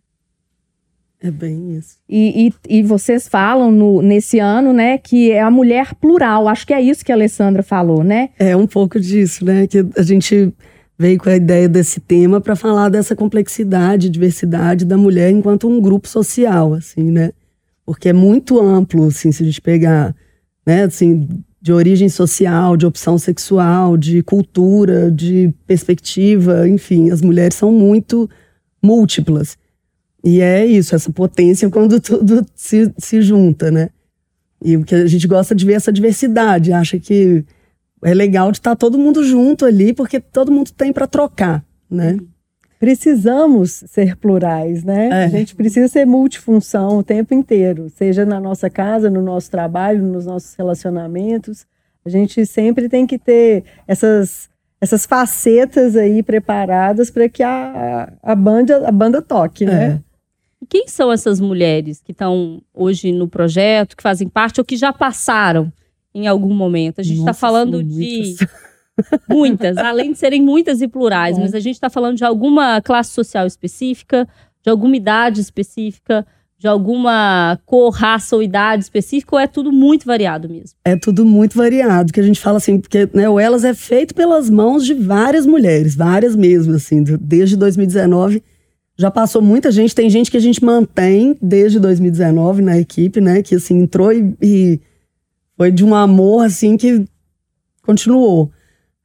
É 1.22 1.30
bem 1.30 1.76
isso. 1.76 1.98
E, 2.08 2.48
e, 2.68 2.78
e, 2.78 2.82
vocês 2.82 3.28
falam 3.28 3.70
no, 3.70 4.00
nesse 4.00 4.38
ano, 4.38 4.72
né, 4.72 4.96
que 4.96 5.30
é 5.30 5.42
a 5.42 5.50
mulher 5.50 5.94
plural. 5.96 6.48
Acho 6.48 6.66
que 6.66 6.72
é 6.72 6.80
isso 6.80 7.04
que 7.04 7.12
a 7.12 7.14
Alessandra 7.14 7.62
falou, 7.62 8.02
né? 8.02 8.30
É 8.38 8.56
um 8.56 8.66
pouco 8.66 8.98
disso, 8.98 9.44
né? 9.44 9.66
Que 9.66 9.84
a 9.98 10.02
gente 10.02 10.50
veio 10.98 11.18
com 11.18 11.28
a 11.28 11.36
ideia 11.36 11.68
desse 11.68 12.00
tema 12.00 12.40
para 12.40 12.56
falar 12.56 12.88
dessa 12.88 13.14
complexidade, 13.14 14.08
diversidade 14.08 14.86
da 14.86 14.96
mulher 14.96 15.30
enquanto 15.30 15.68
um 15.68 15.78
grupo 15.78 16.08
social, 16.08 16.72
assim, 16.72 17.10
né? 17.10 17.32
Porque 17.90 18.10
é 18.10 18.12
muito 18.12 18.60
amplo, 18.60 19.08
assim, 19.08 19.32
se 19.32 19.42
a 19.42 19.46
gente 19.46 19.60
pegar, 19.60 20.14
né, 20.64 20.84
assim, 20.84 21.26
de 21.60 21.72
origem 21.72 22.08
social, 22.08 22.76
de 22.76 22.86
opção 22.86 23.18
sexual, 23.18 23.96
de 23.96 24.22
cultura, 24.22 25.10
de 25.10 25.52
perspectiva, 25.66 26.68
enfim, 26.68 27.10
as 27.10 27.20
mulheres 27.20 27.56
são 27.56 27.72
muito 27.72 28.30
múltiplas. 28.80 29.58
E 30.22 30.40
é 30.40 30.64
isso, 30.64 30.94
essa 30.94 31.10
potência 31.10 31.66
quando 31.68 31.98
tudo 31.98 32.46
se, 32.54 32.94
se 32.96 33.20
junta, 33.22 33.72
né? 33.72 33.90
E 34.64 34.76
o 34.76 34.84
que 34.84 34.94
a 34.94 35.06
gente 35.08 35.26
gosta 35.26 35.52
de 35.52 35.66
ver 35.66 35.72
essa 35.72 35.92
diversidade, 35.92 36.72
acha 36.72 36.96
que 36.96 37.44
é 38.04 38.14
legal 38.14 38.52
de 38.52 38.58
estar 38.58 38.76
todo 38.76 38.96
mundo 38.96 39.24
junto 39.24 39.64
ali, 39.64 39.92
porque 39.92 40.20
todo 40.20 40.52
mundo 40.52 40.70
tem 40.70 40.92
para 40.92 41.08
trocar, 41.08 41.64
né? 41.90 42.20
Precisamos 42.80 43.84
ser 43.86 44.16
plurais, 44.16 44.82
né? 44.82 45.08
É. 45.08 45.24
A 45.24 45.28
gente 45.28 45.54
precisa 45.54 45.86
ser 45.86 46.06
multifunção 46.06 46.98
o 46.98 47.02
tempo 47.02 47.34
inteiro, 47.34 47.90
seja 47.90 48.24
na 48.24 48.40
nossa 48.40 48.70
casa, 48.70 49.10
no 49.10 49.20
nosso 49.20 49.50
trabalho, 49.50 50.02
nos 50.02 50.24
nossos 50.24 50.54
relacionamentos. 50.54 51.66
A 52.02 52.08
gente 52.08 52.46
sempre 52.46 52.88
tem 52.88 53.06
que 53.06 53.18
ter 53.18 53.64
essas 53.86 54.48
essas 54.80 55.04
facetas 55.04 55.94
aí 55.94 56.22
preparadas 56.22 57.10
para 57.10 57.28
que 57.28 57.42
a, 57.42 58.10
a, 58.22 58.34
banda, 58.34 58.88
a 58.88 58.90
banda 58.90 59.20
toque, 59.20 59.66
né? 59.66 59.84
É. 59.84 60.00
E 60.62 60.66
quem 60.66 60.88
são 60.88 61.12
essas 61.12 61.38
mulheres 61.38 62.00
que 62.02 62.12
estão 62.12 62.62
hoje 62.72 63.12
no 63.12 63.28
projeto, 63.28 63.94
que 63.94 64.02
fazem 64.02 64.26
parte 64.26 64.58
ou 64.58 64.64
que 64.64 64.78
já 64.78 64.90
passaram 64.90 65.70
em 66.14 66.26
algum 66.26 66.54
momento? 66.54 66.98
A 67.00 67.04
gente 67.04 67.18
está 67.18 67.34
falando 67.34 67.84
de 67.84 67.94
muitas, 67.94 68.48
além 69.78 70.12
de 70.12 70.18
serem 70.18 70.42
muitas 70.42 70.80
e 70.80 70.88
plurais, 70.88 71.38
é. 71.38 71.40
mas 71.40 71.54
a 71.54 71.60
gente 71.60 71.74
está 71.74 71.90
falando 71.90 72.16
de 72.16 72.24
alguma 72.24 72.80
classe 72.80 73.10
social 73.10 73.46
específica, 73.46 74.28
de 74.62 74.70
alguma 74.70 74.96
idade 74.96 75.40
específica, 75.40 76.26
de 76.58 76.68
alguma 76.68 77.58
cor, 77.64 77.90
raça 77.90 78.36
ou 78.36 78.42
idade 78.42 78.84
específica, 78.84 79.34
ou 79.34 79.40
é 79.40 79.46
tudo 79.46 79.72
muito 79.72 80.04
variado 80.04 80.48
mesmo? 80.48 80.76
É 80.84 80.94
tudo 80.94 81.24
muito 81.24 81.56
variado, 81.56 82.12
que 82.12 82.20
a 82.20 82.22
gente 82.22 82.38
fala 82.38 82.58
assim, 82.58 82.78
porque 82.78 83.08
né, 83.14 83.28
o 83.28 83.40
Elas 83.40 83.64
é 83.64 83.72
feito 83.72 84.14
pelas 84.14 84.50
mãos 84.50 84.84
de 84.84 84.92
várias 84.92 85.46
mulheres, 85.46 85.94
várias 85.94 86.36
mesmo, 86.36 86.74
assim, 86.74 87.02
desde 87.02 87.56
2019 87.56 88.42
já 89.00 89.10
passou 89.10 89.40
muita 89.40 89.72
gente, 89.72 89.94
tem 89.94 90.10
gente 90.10 90.30
que 90.30 90.36
a 90.36 90.40
gente 90.40 90.62
mantém 90.62 91.34
desde 91.40 91.80
2019 91.80 92.60
na 92.60 92.78
equipe, 92.78 93.18
né? 93.18 93.42
Que 93.42 93.54
assim, 93.54 93.78
entrou 93.78 94.12
e, 94.12 94.36
e 94.42 94.80
foi 95.56 95.72
de 95.72 95.82
um 95.82 95.94
amor 95.94 96.44
assim 96.44 96.76
que 96.76 97.06
continuou. 97.82 98.52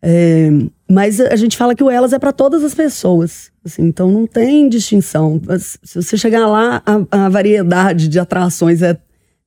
É, 0.02 0.50
mas 0.90 1.20
a 1.20 1.36
gente 1.36 1.58
fala 1.58 1.74
que 1.74 1.84
o 1.84 1.90
Elas 1.90 2.14
é 2.14 2.20
para 2.20 2.32
todas 2.32 2.64
as 2.64 2.74
pessoas. 2.74 3.52
Assim, 3.66 3.84
então 3.84 4.12
não 4.12 4.28
tem 4.28 4.70
distinção. 4.70 5.42
Se 5.84 6.02
você 6.02 6.16
chegar 6.18 6.48
lá, 6.48 6.84
a, 6.86 7.26
a 7.26 7.30
variedade 7.30 8.08
de 8.08 8.20
atrações 8.20 8.82
é, 8.82 8.98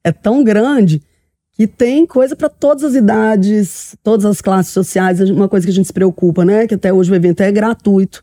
é 0.03 0.11
tão 0.11 0.43
grande 0.43 1.01
que 1.53 1.67
tem 1.67 2.07
coisa 2.07 2.37
para 2.37 2.49
todas 2.49 2.85
as 2.85 2.95
idades, 2.95 3.97
todas 4.03 4.25
as 4.25 4.41
classes 4.41 4.73
sociais. 4.73 5.21
Uma 5.31 5.49
coisa 5.49 5.67
que 5.67 5.73
a 5.73 5.75
gente 5.75 5.87
se 5.87 5.93
preocupa, 5.93 6.45
né? 6.45 6.67
Que 6.67 6.75
até 6.75 6.93
hoje 6.93 7.11
o 7.11 7.15
evento 7.15 7.41
é 7.41 7.51
gratuito. 7.51 8.23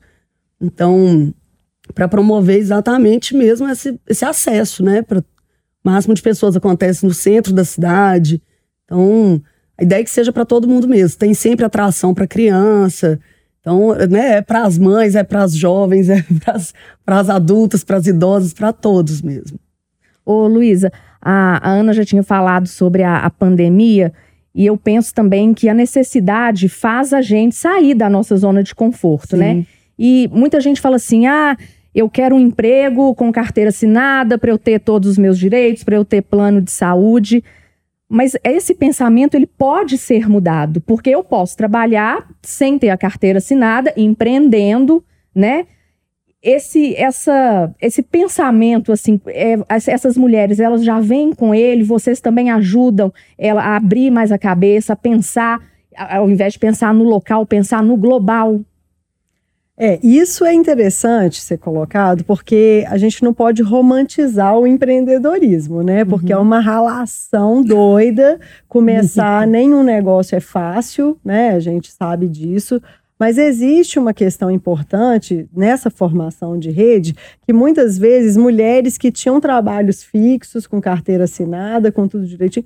Então, 0.60 1.34
para 1.94 2.08
promover 2.08 2.58
exatamente 2.58 3.36
mesmo 3.36 3.68
esse, 3.70 4.00
esse 4.08 4.26
acesso, 4.26 4.84
né? 4.84 5.02
Para 5.02 5.20
o 5.20 5.24
máximo 5.84 6.14
de 6.14 6.22
pessoas 6.22 6.56
acontece 6.56 7.06
no 7.06 7.14
centro 7.14 7.54
da 7.54 7.64
cidade. 7.64 8.42
Então, 8.86 9.42
a 9.78 9.84
ideia 9.84 10.02
é 10.02 10.04
que 10.04 10.10
seja 10.10 10.32
para 10.32 10.46
todo 10.46 10.68
mundo 10.68 10.88
mesmo. 10.88 11.18
Tem 11.18 11.34
sempre 11.34 11.66
atração 11.66 12.14
para 12.14 12.28
criança. 12.28 13.20
Então, 13.60 13.96
né, 14.10 14.38
é 14.38 14.42
para 14.42 14.64
as 14.64 14.78
mães, 14.78 15.16
é 15.16 15.24
para 15.24 15.44
as 15.44 15.56
jovens, 15.56 16.08
é 16.10 16.24
para 17.04 17.20
as 17.20 17.30
adultas, 17.30 17.84
para 17.84 17.98
as 17.98 18.08
idosas, 18.08 18.54
para 18.54 18.72
todos 18.72 19.22
mesmo. 19.22 19.60
Ô, 20.26 20.48
Luísa, 20.48 20.92
a, 21.22 21.70
a, 21.70 21.72
Ana 21.72 21.94
já 21.94 22.06
tinha 22.06 22.24
falado 22.24 22.68
sobre 22.68 23.04
a, 23.04 23.18
a 23.18 23.30
pandemia 23.30 24.14
e 24.54 24.66
eu 24.66 24.78
penso 24.78 25.14
também 25.14 25.54
que 25.54 25.68
a 25.68 25.74
necessidade 25.74 26.70
faz 26.70 27.12
a 27.12 27.22
gente 27.22 27.56
sair 27.56 27.94
da 27.94 28.10
nossa 28.10 28.38
zona 28.38 28.64
de 28.64 28.74
conforto? 28.74 29.32
Sim. 29.32 29.38
né? 29.38 29.66
E 29.98 30.30
muita 30.32 30.62
gente 30.62 30.80
fala 30.80 30.96
assim: 30.96 31.28
ah, 31.28 31.58
eu 31.94 32.10
quero 32.10 32.36
um 32.36 32.40
emprego 32.40 33.14
com 33.16 33.32
carteira 33.32 33.70
assinada 33.70 34.38
para 34.38 34.52
eu 34.52 34.58
ter 34.58 34.80
todos 34.80 35.10
os 35.10 35.18
meus 35.18 35.38
direitos, 35.38 35.84
para 35.84 35.96
eu 35.96 36.06
ter 36.06 36.22
plano 36.22 36.62
de 36.62 36.72
saúde. 36.72 37.44
Mas 38.16 38.34
esse 38.46 38.74
pensamento 38.74 39.36
ele 39.36 39.46
pode 39.46 39.98
ser 39.98 40.30
mudado, 40.30 40.80
porque 40.80 41.10
eu 41.10 41.22
posso 41.22 41.58
trabalhar 41.58 42.26
sem 42.42 42.80
ter 42.80 42.88
a 42.88 42.96
carteira 42.96 43.40
assinada, 43.40 43.94
empreendendo, 43.98 45.04
né? 45.36 45.68
Esse, 46.42 46.96
essa, 46.96 47.76
esse 47.82 48.02
pensamento, 48.02 48.94
assim, 48.94 49.20
é, 49.28 49.58
essas 49.68 50.16
mulheres, 50.16 50.62
elas 50.62 50.86
já 50.86 51.02
vêm 51.02 51.34
com 51.34 51.54
ele, 51.54 51.84
vocês 51.84 52.22
também 52.22 52.50
ajudam 52.52 53.12
ela 53.38 53.62
a 53.62 53.76
abrir 53.76 54.10
mais 54.10 54.32
a 54.32 54.38
cabeça, 54.38 54.94
a 54.94 54.96
pensar, 54.96 55.60
ao 55.98 56.30
invés 56.30 56.54
de 56.54 56.60
pensar 56.60 56.94
no 56.94 57.04
local, 57.04 57.46
pensar 57.46 57.84
no 57.84 57.98
global, 57.98 58.62
é, 59.78 60.00
isso 60.02 60.46
é 60.46 60.54
interessante 60.54 61.42
ser 61.42 61.58
colocado, 61.58 62.24
porque 62.24 62.86
a 62.88 62.98
gente 62.98 63.22
não 63.22 63.34
pode 63.34 63.62
romantizar 63.62 64.58
o 64.58 64.66
empreendedorismo, 64.66 65.84
né? 65.84 66.06
Porque 66.06 66.34
uhum. 66.34 66.40
é 66.40 66.42
uma 66.42 66.60
relação 66.62 67.62
doida. 67.62 68.40
Começar 68.70 69.46
nenhum 69.46 69.84
negócio 69.84 70.36
é 70.36 70.40
fácil, 70.40 71.18
né? 71.24 71.52
A 71.52 71.60
gente 71.60 71.92
sabe 71.92 72.30
disso. 72.30 72.82
Mas 73.20 73.38
existe 73.38 74.00
uma 74.00 74.14
questão 74.14 74.50
importante 74.50 75.48
nessa 75.54 75.90
formação 75.90 76.58
de 76.58 76.70
rede, 76.70 77.14
que 77.46 77.54
muitas 77.54 77.98
vezes 77.98 78.38
mulheres 78.38 78.98
que 78.98 79.12
tinham 79.12 79.42
trabalhos 79.42 80.04
fixos, 80.04 80.68
com 80.68 80.82
carteira 80.82 81.26
assinada, 81.26 81.92
com 81.92 82.08
tudo 82.08 82.26
direitinho, 82.26 82.66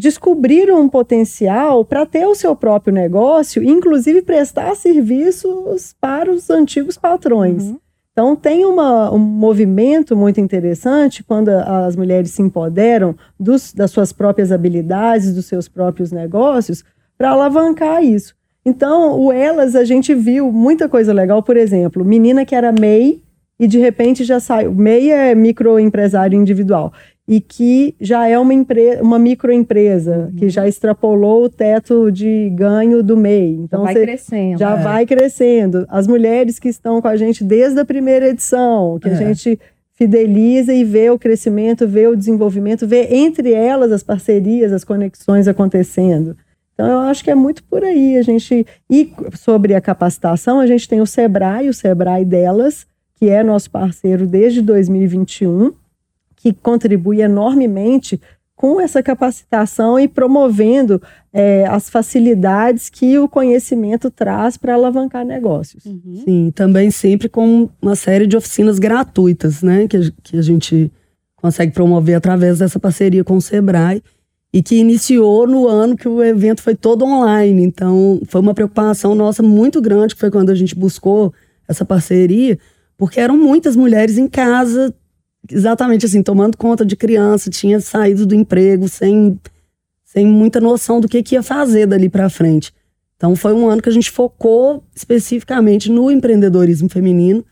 descobriram 0.00 0.80
um 0.80 0.88
potencial 0.88 1.84
para 1.84 2.06
ter 2.06 2.26
o 2.26 2.34
seu 2.34 2.56
próprio 2.56 2.92
negócio, 2.92 3.62
inclusive 3.62 4.22
prestar 4.22 4.74
serviços 4.74 5.94
para 6.00 6.32
os 6.32 6.48
antigos 6.48 6.96
patrões. 6.96 7.64
Uhum. 7.64 7.78
Então, 8.10 8.34
tem 8.34 8.64
uma, 8.64 9.12
um 9.12 9.18
movimento 9.18 10.16
muito 10.16 10.40
interessante 10.40 11.22
quando 11.22 11.50
as 11.50 11.96
mulheres 11.96 12.30
se 12.30 12.40
empoderam 12.40 13.14
dos, 13.38 13.74
das 13.74 13.90
suas 13.90 14.10
próprias 14.10 14.50
habilidades, 14.50 15.34
dos 15.34 15.44
seus 15.44 15.68
próprios 15.68 16.10
negócios, 16.10 16.82
para 17.16 17.30
alavancar 17.30 18.02
isso. 18.02 18.34
Então, 18.64 19.20
o 19.20 19.30
Elas, 19.30 19.76
a 19.76 19.84
gente 19.84 20.14
viu 20.14 20.50
muita 20.50 20.88
coisa 20.88 21.12
legal, 21.12 21.42
por 21.42 21.58
exemplo, 21.58 22.04
menina 22.04 22.46
que 22.46 22.54
era 22.54 22.72
MEI 22.72 23.22
e 23.58 23.66
de 23.66 23.78
repente 23.78 24.24
já 24.24 24.40
saiu. 24.40 24.74
MEI 24.74 25.10
é 25.10 25.34
microempresário 25.34 26.40
individual 26.40 26.90
e 27.30 27.40
que 27.40 27.94
já 28.00 28.26
é 28.26 28.36
uma, 28.36 28.52
empre 28.52 29.00
uma 29.00 29.16
microempresa, 29.16 30.30
uhum. 30.32 30.36
que 30.36 30.48
já 30.48 30.66
extrapolou 30.66 31.44
o 31.44 31.48
teto 31.48 32.10
de 32.10 32.50
ganho 32.50 33.04
do 33.04 33.16
MEI. 33.16 33.54
Então, 33.54 33.86
já 33.86 33.92
vai 33.92 34.02
crescendo. 34.02 34.58
Já 34.58 34.76
é. 34.76 34.82
vai 34.82 35.06
crescendo. 35.06 35.86
As 35.88 36.08
mulheres 36.08 36.58
que 36.58 36.68
estão 36.68 37.00
com 37.00 37.06
a 37.06 37.14
gente 37.14 37.44
desde 37.44 37.78
a 37.78 37.84
primeira 37.84 38.30
edição, 38.30 38.98
que 38.98 39.08
é. 39.08 39.12
a 39.12 39.14
gente 39.14 39.60
fideliza 39.92 40.74
e 40.74 40.82
vê 40.82 41.08
o 41.08 41.20
crescimento, 41.20 41.86
vê 41.86 42.08
o 42.08 42.16
desenvolvimento, 42.16 42.84
vê 42.84 43.06
entre 43.14 43.52
elas 43.52 43.92
as 43.92 44.02
parcerias, 44.02 44.72
as 44.72 44.82
conexões 44.82 45.46
acontecendo. 45.46 46.36
Então, 46.74 46.88
eu 46.88 46.98
acho 46.98 47.22
que 47.22 47.30
é 47.30 47.34
muito 47.36 47.62
por 47.62 47.84
aí. 47.84 48.18
A 48.18 48.22
gente 48.22 48.66
e 48.90 49.12
sobre 49.34 49.76
a 49.76 49.80
capacitação, 49.80 50.58
a 50.58 50.66
gente 50.66 50.88
tem 50.88 51.00
o 51.00 51.06
Sebrae, 51.06 51.68
o 51.68 51.74
Sebrae 51.74 52.24
delas, 52.24 52.88
que 53.14 53.28
é 53.28 53.44
nosso 53.44 53.70
parceiro 53.70 54.26
desde 54.26 54.60
2021, 54.60 55.74
que 56.40 56.52
contribui 56.52 57.20
enormemente 57.20 58.20
com 58.56 58.78
essa 58.78 59.02
capacitação 59.02 59.98
e 59.98 60.06
promovendo 60.06 61.00
é, 61.32 61.66
as 61.66 61.88
facilidades 61.88 62.90
que 62.90 63.18
o 63.18 63.26
conhecimento 63.26 64.10
traz 64.10 64.58
para 64.58 64.74
alavancar 64.74 65.24
negócios. 65.24 65.86
Uhum. 65.86 66.22
Sim, 66.24 66.52
também 66.54 66.90
sempre 66.90 67.26
com 67.26 67.70
uma 67.80 67.96
série 67.96 68.26
de 68.26 68.36
oficinas 68.36 68.78
gratuitas, 68.78 69.62
né, 69.62 69.88
que, 69.88 69.96
a, 69.96 70.00
que 70.22 70.36
a 70.36 70.42
gente 70.42 70.92
consegue 71.36 71.72
promover 71.72 72.16
através 72.16 72.58
dessa 72.58 72.78
parceria 72.78 73.24
com 73.24 73.36
o 73.36 73.40
Sebrae 73.40 74.02
e 74.52 74.62
que 74.62 74.76
iniciou 74.76 75.46
no 75.46 75.66
ano 75.66 75.96
que 75.96 76.08
o 76.08 76.22
evento 76.22 76.62
foi 76.62 76.74
todo 76.74 77.04
online. 77.04 77.62
Então, 77.62 78.20
foi 78.26 78.40
uma 78.40 78.52
preocupação 78.52 79.14
nossa 79.14 79.42
muito 79.42 79.80
grande, 79.80 80.14
que 80.14 80.20
foi 80.20 80.30
quando 80.30 80.50
a 80.50 80.54
gente 80.54 80.74
buscou 80.74 81.32
essa 81.66 81.84
parceria, 81.84 82.58
porque 82.98 83.20
eram 83.20 83.38
muitas 83.38 83.74
mulheres 83.74 84.18
em 84.18 84.28
casa, 84.28 84.92
exatamente 85.50 86.06
assim, 86.06 86.22
tomando 86.22 86.56
conta 86.56 86.84
de 86.84 86.96
criança, 86.96 87.50
tinha 87.50 87.80
saído 87.80 88.26
do 88.26 88.34
emprego 88.34 88.88
sem, 88.88 89.38
sem 90.04 90.26
muita 90.26 90.60
noção 90.60 91.00
do 91.00 91.08
que, 91.08 91.22
que 91.22 91.34
ia 91.34 91.42
fazer 91.42 91.86
dali 91.86 92.08
para 92.08 92.30
frente. 92.30 92.72
Então, 93.16 93.36
foi 93.36 93.52
um 93.52 93.68
ano 93.68 93.82
que 93.82 93.88
a 93.88 93.92
gente 93.92 94.10
focou 94.10 94.82
especificamente 94.94 95.90
no 95.90 96.10
empreendedorismo 96.10 96.88
feminino. 96.88 97.44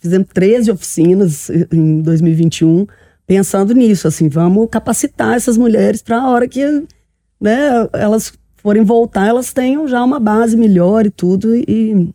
Fizemos 0.00 0.26
13 0.32 0.72
oficinas 0.72 1.48
em 1.72 2.02
2021 2.02 2.86
pensando 3.26 3.72
nisso, 3.74 4.06
assim, 4.06 4.28
vamos 4.28 4.68
capacitar 4.70 5.34
essas 5.34 5.56
mulheres 5.56 6.02
para 6.02 6.20
a 6.20 6.28
hora 6.28 6.48
que 6.48 6.84
né, 7.40 7.88
elas 7.92 8.32
forem 8.56 8.82
voltar, 8.82 9.26
elas 9.26 9.52
tenham 9.52 9.86
já 9.88 10.02
uma 10.02 10.18
base 10.18 10.56
melhor 10.56 11.06
e 11.06 11.10
tudo 11.10 11.54
e 11.54 12.12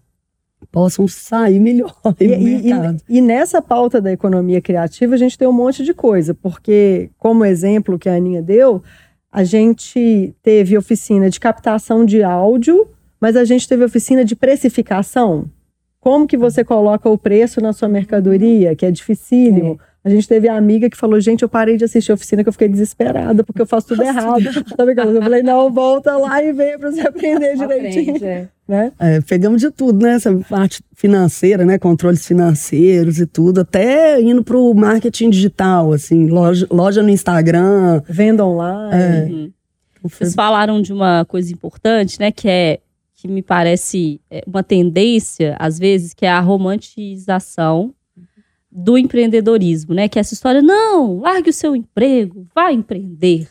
possam 0.71 1.07
sair 1.07 1.59
melhor 1.59 1.95
e, 2.19 2.25
e, 2.69 3.17
e, 3.17 3.21
nessa 3.21 3.61
pauta 3.61 3.99
da 3.99 4.11
economia 4.11 4.61
criativa 4.61 5.15
a 5.15 5.17
gente 5.17 5.37
tem 5.37 5.47
um 5.47 5.53
monte 5.53 5.83
de 5.83 5.93
coisa, 5.93 6.33
porque 6.33 7.09
como 7.17 7.43
exemplo 7.43 7.97
que 7.97 8.07
a 8.07 8.15
Aninha 8.15 8.41
deu, 8.41 8.83
a 9.31 9.43
gente 9.43 10.33
teve 10.41 10.77
oficina 10.77 11.29
de 11.29 11.39
captação 11.39 12.05
de 12.05 12.23
áudio, 12.23 12.87
mas 13.19 13.35
a 13.35 13.43
gente 13.43 13.67
teve 13.67 13.83
oficina 13.83 14.23
de 14.23 14.35
precificação. 14.35 15.49
Como 15.99 16.27
que 16.27 16.37
você 16.37 16.63
coloca 16.63 17.09
o 17.09 17.17
preço 17.17 17.59
na 17.59 17.73
sua 17.73 17.89
mercadoria, 17.89 18.75
que 18.75 18.85
é 18.85 18.91
dificílimo. 18.91 19.79
É. 19.83 19.88
A 20.03 20.09
gente 20.09 20.27
teve 20.27 20.47
a 20.47 20.55
amiga 20.55 20.89
que 20.89 20.95
falou, 20.95 21.19
gente, 21.19 21.41
eu 21.41 21.49
parei 21.49 21.75
de 21.75 21.83
assistir 21.83 22.11
a 22.11 22.15
oficina 22.15 22.41
que 22.41 22.47
eu 22.47 22.53
fiquei 22.53 22.69
desesperada, 22.69 23.43
porque 23.43 23.61
eu 23.61 23.65
faço 23.65 23.87
tudo 23.87 24.01
errado. 24.01 24.43
Sabe 24.75 24.93
Eu 24.93 25.21
falei, 25.21 25.43
não, 25.43 25.71
volta 25.71 26.15
lá 26.15 26.41
e 26.41 26.53
vem 26.53 26.79
para 26.79 26.89
você 26.89 27.01
aprender 27.01 27.55
direitinho. 27.57 28.15
Aprende, 28.15 28.25
é. 28.25 28.47
Né? 28.65 28.91
É, 28.97 29.19
pegamos 29.19 29.59
de 29.59 29.69
tudo, 29.71 30.01
né? 30.01 30.13
Essa 30.13 30.33
parte 30.49 30.81
financeira, 30.95 31.65
né? 31.65 31.77
Controles 31.77 32.25
financeiros 32.25 33.19
e 33.19 33.25
tudo, 33.25 33.61
até 33.61 34.21
indo 34.21 34.41
para 34.41 34.57
o 34.57 34.73
marketing 34.73 35.29
digital, 35.31 35.91
assim, 35.91 36.27
loja, 36.27 36.65
loja 36.71 37.03
no 37.03 37.09
Instagram. 37.09 38.01
Venda 38.07 38.45
online. 38.45 39.03
É. 39.03 39.25
Uhum. 39.25 39.51
Então, 39.97 40.09
Vocês 40.09 40.33
falaram 40.33 40.81
de 40.81 40.93
uma 40.93 41.25
coisa 41.25 41.51
importante, 41.51 42.19
né? 42.19 42.31
Que 42.31 42.47
é 42.47 42.79
que 43.15 43.27
me 43.27 43.41
parece 43.41 44.21
é, 44.31 44.41
uma 44.47 44.63
tendência, 44.63 45.57
às 45.59 45.77
vezes, 45.77 46.13
que 46.13 46.25
é 46.25 46.29
a 46.29 46.39
romantização 46.39 47.93
do 48.71 48.97
empreendedorismo, 48.97 49.93
né? 49.93 50.07
Que 50.07 50.19
é 50.19 50.21
essa 50.21 50.33
história, 50.33 50.61
não, 50.61 51.19
largue 51.19 51.49
o 51.49 51.53
seu 51.53 51.75
emprego, 51.75 52.47
vá 52.53 52.71
empreender, 52.71 53.47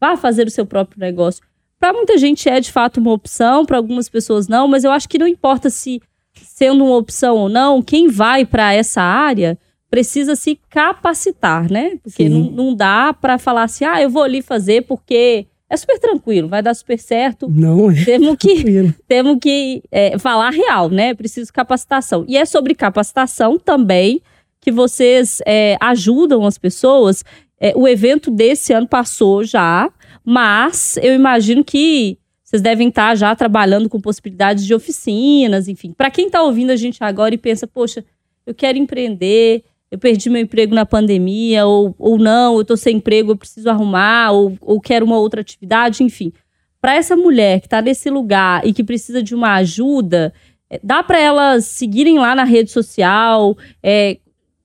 vá 0.00 0.16
fazer 0.16 0.46
o 0.46 0.50
seu 0.50 0.64
próprio 0.64 1.00
negócio. 1.00 1.42
Para 1.78 1.92
muita 1.92 2.16
gente 2.16 2.48
é 2.48 2.60
de 2.60 2.70
fato 2.70 3.00
uma 3.00 3.12
opção, 3.12 3.66
para 3.66 3.76
algumas 3.76 4.08
pessoas 4.08 4.48
não, 4.48 4.68
mas 4.68 4.84
eu 4.84 4.90
acho 4.90 5.08
que 5.08 5.18
não 5.18 5.26
importa 5.26 5.68
se 5.68 6.00
sendo 6.34 6.84
uma 6.84 6.96
opção 6.96 7.36
ou 7.36 7.48
não, 7.48 7.82
quem 7.82 8.08
vai 8.08 8.46
para 8.46 8.72
essa 8.72 9.02
área 9.02 9.58
precisa 9.90 10.34
se 10.34 10.58
capacitar, 10.70 11.70
né? 11.70 11.98
Porque 12.02 12.28
não, 12.28 12.50
não, 12.50 12.74
dá 12.74 13.12
para 13.12 13.36
falar 13.36 13.64
assim, 13.64 13.84
ah, 13.84 14.00
eu 14.00 14.08
vou 14.08 14.22
ali 14.22 14.40
fazer 14.40 14.82
porque 14.82 15.46
é 15.68 15.76
super 15.76 15.98
tranquilo, 15.98 16.48
vai 16.48 16.62
dar 16.62 16.72
super 16.72 16.98
certo. 16.98 17.46
Não 17.50 17.90
é. 17.90 18.04
Temos 18.04 18.36
que, 18.38 18.94
temos 19.06 19.38
que 19.40 19.82
é, 19.90 20.18
falar 20.18 20.50
real, 20.50 20.88
né? 20.88 21.12
Preciso 21.12 21.52
capacitação. 21.52 22.24
E 22.26 22.38
é 22.38 22.44
sobre 22.46 22.74
capacitação 22.74 23.58
também 23.58 24.22
que 24.62 24.70
vocês 24.70 25.42
é, 25.44 25.76
ajudam 25.80 26.46
as 26.46 26.56
pessoas. 26.56 27.24
É, 27.60 27.72
o 27.76 27.86
evento 27.86 28.30
desse 28.30 28.72
ano 28.72 28.86
passou 28.86 29.44
já, 29.44 29.90
mas 30.24 30.96
eu 31.02 31.12
imagino 31.12 31.62
que 31.64 32.16
vocês 32.42 32.62
devem 32.62 32.88
estar 32.88 33.16
já 33.16 33.34
trabalhando 33.34 33.88
com 33.88 34.00
possibilidades 34.00 34.64
de 34.64 34.72
oficinas, 34.72 35.68
enfim. 35.68 35.92
Para 35.92 36.10
quem 36.10 36.26
está 36.26 36.42
ouvindo 36.42 36.70
a 36.70 36.76
gente 36.76 37.02
agora 37.02 37.34
e 37.34 37.38
pensa, 37.38 37.66
poxa, 37.66 38.04
eu 38.46 38.54
quero 38.54 38.78
empreender, 38.78 39.64
eu 39.90 39.98
perdi 39.98 40.30
meu 40.30 40.40
emprego 40.40 40.74
na 40.74 40.86
pandemia, 40.86 41.66
ou, 41.66 41.94
ou 41.98 42.16
não, 42.16 42.54
eu 42.54 42.62
estou 42.62 42.76
sem 42.76 42.96
emprego, 42.98 43.32
eu 43.32 43.36
preciso 43.36 43.68
arrumar, 43.68 44.30
ou, 44.30 44.56
ou 44.60 44.80
quero 44.80 45.04
uma 45.04 45.18
outra 45.18 45.40
atividade, 45.40 46.04
enfim. 46.04 46.32
Para 46.80 46.94
essa 46.94 47.16
mulher 47.16 47.60
que 47.60 47.66
está 47.66 47.82
nesse 47.82 48.10
lugar 48.10 48.66
e 48.66 48.72
que 48.72 48.84
precisa 48.84 49.22
de 49.22 49.34
uma 49.34 49.54
ajuda, 49.54 50.32
é, 50.70 50.78
dá 50.82 51.02
para 51.02 51.18
elas 51.18 51.64
seguirem 51.64 52.18
lá 52.18 52.34
na 52.34 52.44
rede 52.44 52.70
social, 52.70 53.56
é, 53.82 54.18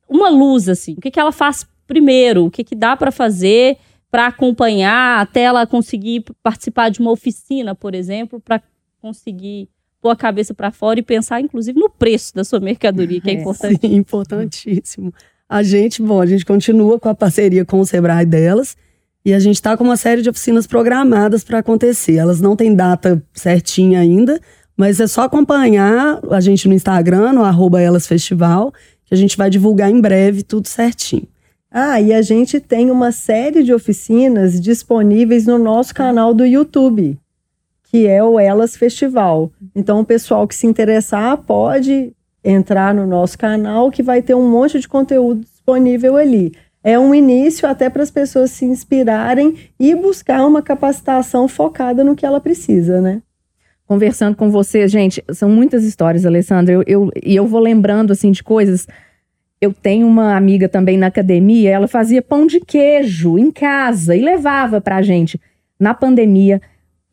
uma 0.10 0.30
luz, 0.30 0.70
assim. 0.70 0.94
O 0.94 1.02
que, 1.02 1.12
que 1.12 1.20
ela 1.20 1.32
faz 1.32 1.66
primeiro? 1.86 2.46
O 2.46 2.52
que, 2.52 2.64
que 2.64 2.76
dá 2.76 2.96
para 2.96 3.12
fazer 3.12 3.78
para 4.10 4.28
acompanhar 4.28 5.20
até 5.20 5.42
ela 5.42 5.68
conseguir 5.68 6.24
participar 6.42 6.90
de 6.90 7.00
uma 7.00 7.12
oficina, 7.12 7.76
por 7.76 7.94
exemplo, 7.94 8.40
para 8.40 8.62
conseguir 9.02 9.70
pôr 10.02 10.10
a 10.10 10.16
cabeça 10.16 10.54
para 10.54 10.72
fora 10.72 11.00
e 11.00 11.04
pensar, 11.04 11.42
inclusive, 11.42 11.80
no 11.80 11.90
preço 11.90 12.34
da 12.34 12.44
sua 12.44 12.60
mercadoria, 12.60 13.20
que 13.20 13.30
é, 13.30 13.34
é 13.34 13.36
importante. 13.42 13.80
Sim, 13.82 13.96
importantíssimo. 13.96 15.14
A 15.50 15.64
gente, 15.64 16.02
bom, 16.02 16.22
a 16.22 16.26
gente 16.26 16.46
continua 16.46 17.00
com 17.00 17.10
a 17.10 17.16
parceria 17.16 17.66
com 17.66 17.80
o 17.80 17.86
Sebrae 17.86 18.26
delas 18.26 18.76
e 19.24 19.34
a 19.34 19.40
gente 19.40 19.56
está 19.56 19.76
com 19.76 19.84
uma 19.84 19.98
série 19.98 20.22
de 20.22 20.30
oficinas 20.30 20.68
programadas 20.68 21.44
para 21.44 21.60
acontecer. 21.60 22.16
Elas 22.16 22.40
não 22.40 22.56
têm 22.56 22.76
data 22.76 23.22
certinha 23.34 24.00
ainda, 24.00 24.40
mas 24.76 25.00
é 25.00 25.08
só 25.08 25.24
acompanhar 25.24 26.20
a 26.30 26.40
gente 26.40 26.68
no 26.68 26.74
Instagram, 26.74 27.34
no 27.34 27.44
arroba 27.44 27.82
Elas 27.82 28.08
Festival, 28.08 28.74
que 29.08 29.14
a 29.14 29.18
gente 29.18 29.38
vai 29.38 29.50
divulgar 29.50 29.90
em 29.90 30.00
breve 30.00 30.44
tudo 30.44 30.68
certinho. 30.68 31.28
Ah, 31.72 32.00
e 32.00 32.14
a 32.14 32.22
gente 32.22 32.60
tem 32.60 32.92
uma 32.92 33.12
série 33.12 33.64
de 33.64 33.74
oficinas 33.74 34.60
disponíveis 34.60 35.46
no 35.46 35.58
nosso 35.58 35.94
canal 35.94 36.34
do 36.34 36.46
YouTube, 36.46 37.18
que 37.84 38.06
é 38.06 38.24
o 38.24 38.40
Elas 38.40 38.76
Festival. 38.76 39.52
Então, 39.76 40.02
o 40.02 40.06
pessoal 40.06 40.48
que 40.48 40.56
se 40.56 40.68
interessar 40.68 41.38
pode 41.38 42.14
entrar 42.44 42.94
no 42.94 43.06
nosso 43.06 43.38
canal, 43.38 43.92
que 43.92 44.04
vai 44.04 44.22
ter 44.22 44.36
um 44.36 44.50
monte 44.50 44.80
de 44.80 44.88
conteúdo 44.88 45.42
disponível 45.42 46.16
ali. 46.16 46.54
É 46.84 46.98
um 46.98 47.14
início 47.14 47.68
até 47.68 47.90
para 47.90 48.04
as 48.04 48.12
pessoas 48.12 48.52
se 48.52 48.64
inspirarem 48.64 49.56
e 49.78 49.94
buscar 49.94 50.46
uma 50.46 50.62
capacitação 50.62 51.48
focada 51.48 52.04
no 52.04 52.16
que 52.16 52.26
ela 52.26 52.40
precisa, 52.40 53.02
né? 53.02 53.22
Conversando 53.88 54.36
com 54.36 54.52
você, 54.52 54.88
gente, 54.88 55.24
são 55.32 55.50
muitas 55.50 55.84
histórias, 55.84 56.26
Alessandra, 56.26 56.74
eu, 56.74 56.84
eu, 56.86 57.12
e 57.24 57.36
eu 57.36 57.48
vou 57.48 57.62
lembrando, 57.62 58.12
assim, 58.12 58.32
de 58.32 58.44
coisas. 58.44 58.86
Eu 59.60 59.74
tenho 59.74 60.06
uma 60.06 60.36
amiga 60.36 60.68
também 60.68 60.98
na 60.98 61.08
academia, 61.08 61.72
ela 61.72 61.88
fazia 61.88 62.22
pão 62.22 62.46
de 62.46 62.60
queijo 62.60 63.40
em 63.40 63.50
casa 63.50 64.16
e 64.16 64.22
levava 64.22 64.82
pra 64.82 65.02
gente. 65.02 65.40
Na 65.80 65.94
pandemia, 65.94 66.62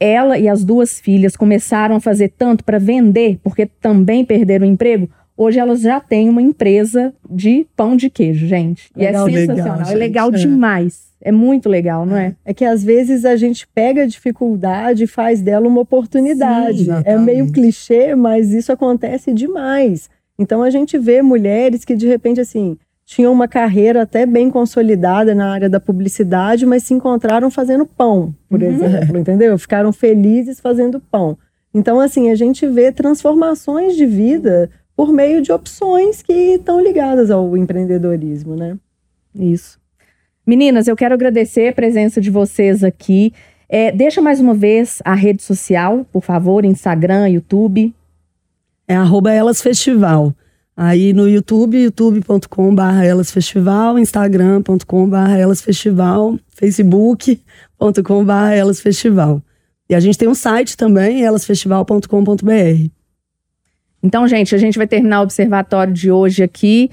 ela 0.01 0.39
e 0.39 0.49
as 0.49 0.65
duas 0.65 1.01
filhas 1.01 1.37
começaram 1.37 1.97
a 1.97 2.01
fazer 2.01 2.33
tanto 2.37 2.65
para 2.65 2.79
vender, 2.79 3.39
porque 3.43 3.67
também 3.67 4.25
perderam 4.25 4.67
o 4.67 4.71
emprego. 4.71 5.09
Hoje 5.37 5.59
elas 5.59 5.81
já 5.81 5.99
têm 5.99 6.29
uma 6.29 6.41
empresa 6.41 7.13
de 7.29 7.67
pão 7.77 7.97
de 7.97 8.09
queijo, 8.09 8.47
gente. 8.47 8.89
Legal, 8.95 9.29
e 9.29 9.35
é 9.35 9.39
sensacional, 9.41 9.79
legal, 9.79 9.93
é 9.93 9.95
legal 9.95 10.29
é. 10.29 10.37
demais. 10.37 11.15
É 11.21 11.33
muito 11.33 11.69
legal, 11.69 12.05
não 12.05 12.17
é? 12.17 12.37
É 12.45 12.53
que 12.53 12.65
às 12.65 12.85
vezes 12.85 13.25
a 13.25 13.35
gente 13.35 13.67
pega 13.75 14.03
a 14.03 14.07
dificuldade 14.07 15.05
e 15.05 15.07
faz 15.07 15.41
dela 15.41 15.67
uma 15.67 15.81
oportunidade. 15.81 16.85
Sim, 16.85 16.91
é 17.05 17.17
meio 17.17 17.51
clichê, 17.51 18.15
mas 18.15 18.53
isso 18.53 18.71
acontece 18.71 19.33
demais. 19.33 20.11
Então 20.39 20.63
a 20.63 20.69
gente 20.69 20.99
vê 20.99 21.23
mulheres 21.23 21.85
que 21.85 21.97
de 21.97 22.07
repente 22.07 22.41
assim 22.41 22.77
tinham 23.07 23.33
uma 23.33 23.49
carreira 23.49 24.03
até 24.03 24.25
bem 24.27 24.51
consolidada 24.51 25.35
na 25.35 25.53
área 25.53 25.69
da 25.69 25.81
publicidade, 25.81 26.65
mas 26.65 26.85
se 26.85 26.95
encontraram 26.95 27.51
fazendo 27.51 27.85
pão, 27.85 28.35
por 28.49 28.63
uhum. 28.63 28.69
exemplo, 28.69 29.19
entendeu? 29.19 29.59
Ficaram 29.59 29.93
felizes 29.93 30.61
fazendo 30.61 31.01
pão. 31.01 31.37
Então 31.73 32.01
assim, 32.01 32.31
a 32.31 32.35
gente 32.35 32.67
vê 32.67 32.93
transformações 32.93 33.97
de 33.97 34.07
vida 34.07 34.71
por 34.97 35.13
meio 35.13 35.43
de 35.43 35.53
opções 35.53 36.23
que 36.23 36.33
estão 36.33 36.81
ligadas 36.81 37.31
ao 37.31 37.57
empreendedorismo, 37.57 38.55
né? 38.55 38.79
Isso. 39.35 39.79
Meninas, 40.47 40.87
eu 40.87 40.97
quero 40.97 41.15
agradecer 41.15 41.69
a 41.69 41.73
presença 41.73 42.21
de 42.21 42.31
vocês 42.31 42.85
aqui. 42.85 43.33
É, 43.69 43.91
deixa 43.91 44.21
mais 44.21 44.41
uma 44.41 44.55
vez 44.55 45.01
a 45.05 45.15
rede 45.15 45.43
social, 45.43 46.07
por 46.13 46.23
favor, 46.23 46.65
Instagram, 46.65 47.29
YouTube. 47.29 47.95
É 48.87 48.95
arroba 48.95 49.33
Elas 49.33 49.63
Festival. 49.63 50.35
Aí 50.77 51.13
no 51.13 51.29
YouTube, 51.29 51.85
youtube.com.br 51.85 53.05
elasfestival, 53.05 53.97
instagram.com.br 53.99 55.39
elasfestival, 55.39 56.37
facebook.com.br 56.49 58.53
elasfestival. 58.57 59.41
E 59.89 59.95
a 59.95 60.01
gente 60.01 60.19
tem 60.19 60.29
um 60.29 60.35
site 60.35 60.77
também, 60.77 61.23
elasfestival.com.br. 61.23 62.94
Então, 64.05 64.29
gente, 64.29 64.55
a 64.55 64.59
gente 64.59 64.77
vai 64.77 64.87
terminar 64.87 65.21
o 65.21 65.23
observatório 65.23 65.91
de 65.91 66.11
hoje 66.11 66.43
aqui. 66.43 66.91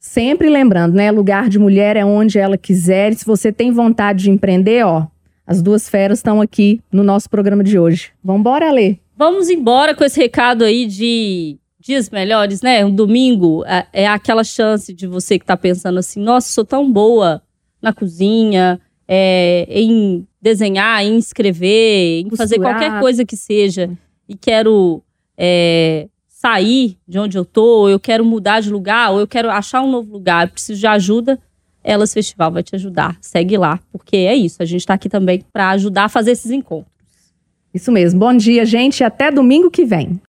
Sempre 0.00 0.48
lembrando, 0.48 0.94
né? 0.94 1.10
Lugar 1.10 1.50
de 1.50 1.58
mulher 1.58 1.94
é 1.94 2.06
onde 2.06 2.38
ela 2.38 2.56
quiser. 2.56 3.12
E 3.12 3.16
se 3.16 3.26
você 3.26 3.52
tem 3.52 3.70
vontade 3.70 4.24
de 4.24 4.30
empreender, 4.30 4.82
ó, 4.82 5.06
as 5.46 5.60
duas 5.60 5.90
feras 5.90 6.20
estão 6.20 6.40
aqui 6.40 6.80
no 6.90 7.04
nosso 7.04 7.28
programa 7.28 7.62
de 7.62 7.78
hoje. 7.78 8.12
Vambora, 8.24 8.72
Lê. 8.72 8.96
Vamos 9.14 9.50
embora 9.50 9.94
com 9.94 10.02
esse 10.02 10.18
recado 10.18 10.64
aí 10.64 10.86
de 10.86 11.58
dias 11.78 12.08
melhores, 12.08 12.62
né? 12.62 12.82
Um 12.82 12.94
domingo 12.94 13.62
é, 13.66 13.86
é 13.92 14.06
aquela 14.08 14.42
chance 14.42 14.94
de 14.94 15.06
você 15.06 15.38
que 15.38 15.44
tá 15.44 15.56
pensando 15.56 15.98
assim, 15.98 16.18
nossa, 16.18 16.48
sou 16.48 16.64
tão 16.64 16.90
boa 16.90 17.42
na 17.82 17.92
cozinha, 17.92 18.80
é, 19.06 19.66
em 19.68 20.26
desenhar, 20.40 21.04
em 21.04 21.18
escrever, 21.18 22.20
em 22.20 22.30
Costurar. 22.30 22.48
fazer 22.48 22.58
qualquer 22.58 23.00
coisa 23.00 23.22
que 23.22 23.36
seja 23.36 23.90
e 24.26 24.34
quero 24.34 25.02
é, 25.36 26.08
sair 26.42 26.98
de 27.06 27.20
onde 27.20 27.38
eu 27.38 27.44
tô, 27.44 27.82
ou 27.82 27.88
eu 27.88 28.00
quero 28.00 28.24
mudar 28.24 28.58
de 28.58 28.68
lugar, 28.68 29.12
ou 29.12 29.20
eu 29.20 29.28
quero 29.28 29.48
achar 29.48 29.80
um 29.80 29.88
novo 29.88 30.12
lugar, 30.12 30.50
preciso 30.50 30.80
de 30.80 30.86
ajuda, 30.88 31.38
Elas 31.84 32.12
Festival 32.12 32.50
vai 32.50 32.64
te 32.64 32.74
ajudar. 32.74 33.16
Segue 33.20 33.56
lá, 33.56 33.78
porque 33.92 34.16
é 34.16 34.34
isso, 34.34 34.60
a 34.60 34.66
gente 34.66 34.84
tá 34.84 34.94
aqui 34.94 35.08
também 35.08 35.44
para 35.52 35.70
ajudar 35.70 36.06
a 36.06 36.08
fazer 36.08 36.32
esses 36.32 36.50
encontros. 36.50 36.90
Isso 37.72 37.92
mesmo. 37.92 38.18
Bom 38.18 38.36
dia, 38.36 38.66
gente, 38.66 39.04
até 39.04 39.30
domingo 39.30 39.70
que 39.70 39.84
vem. 39.84 40.20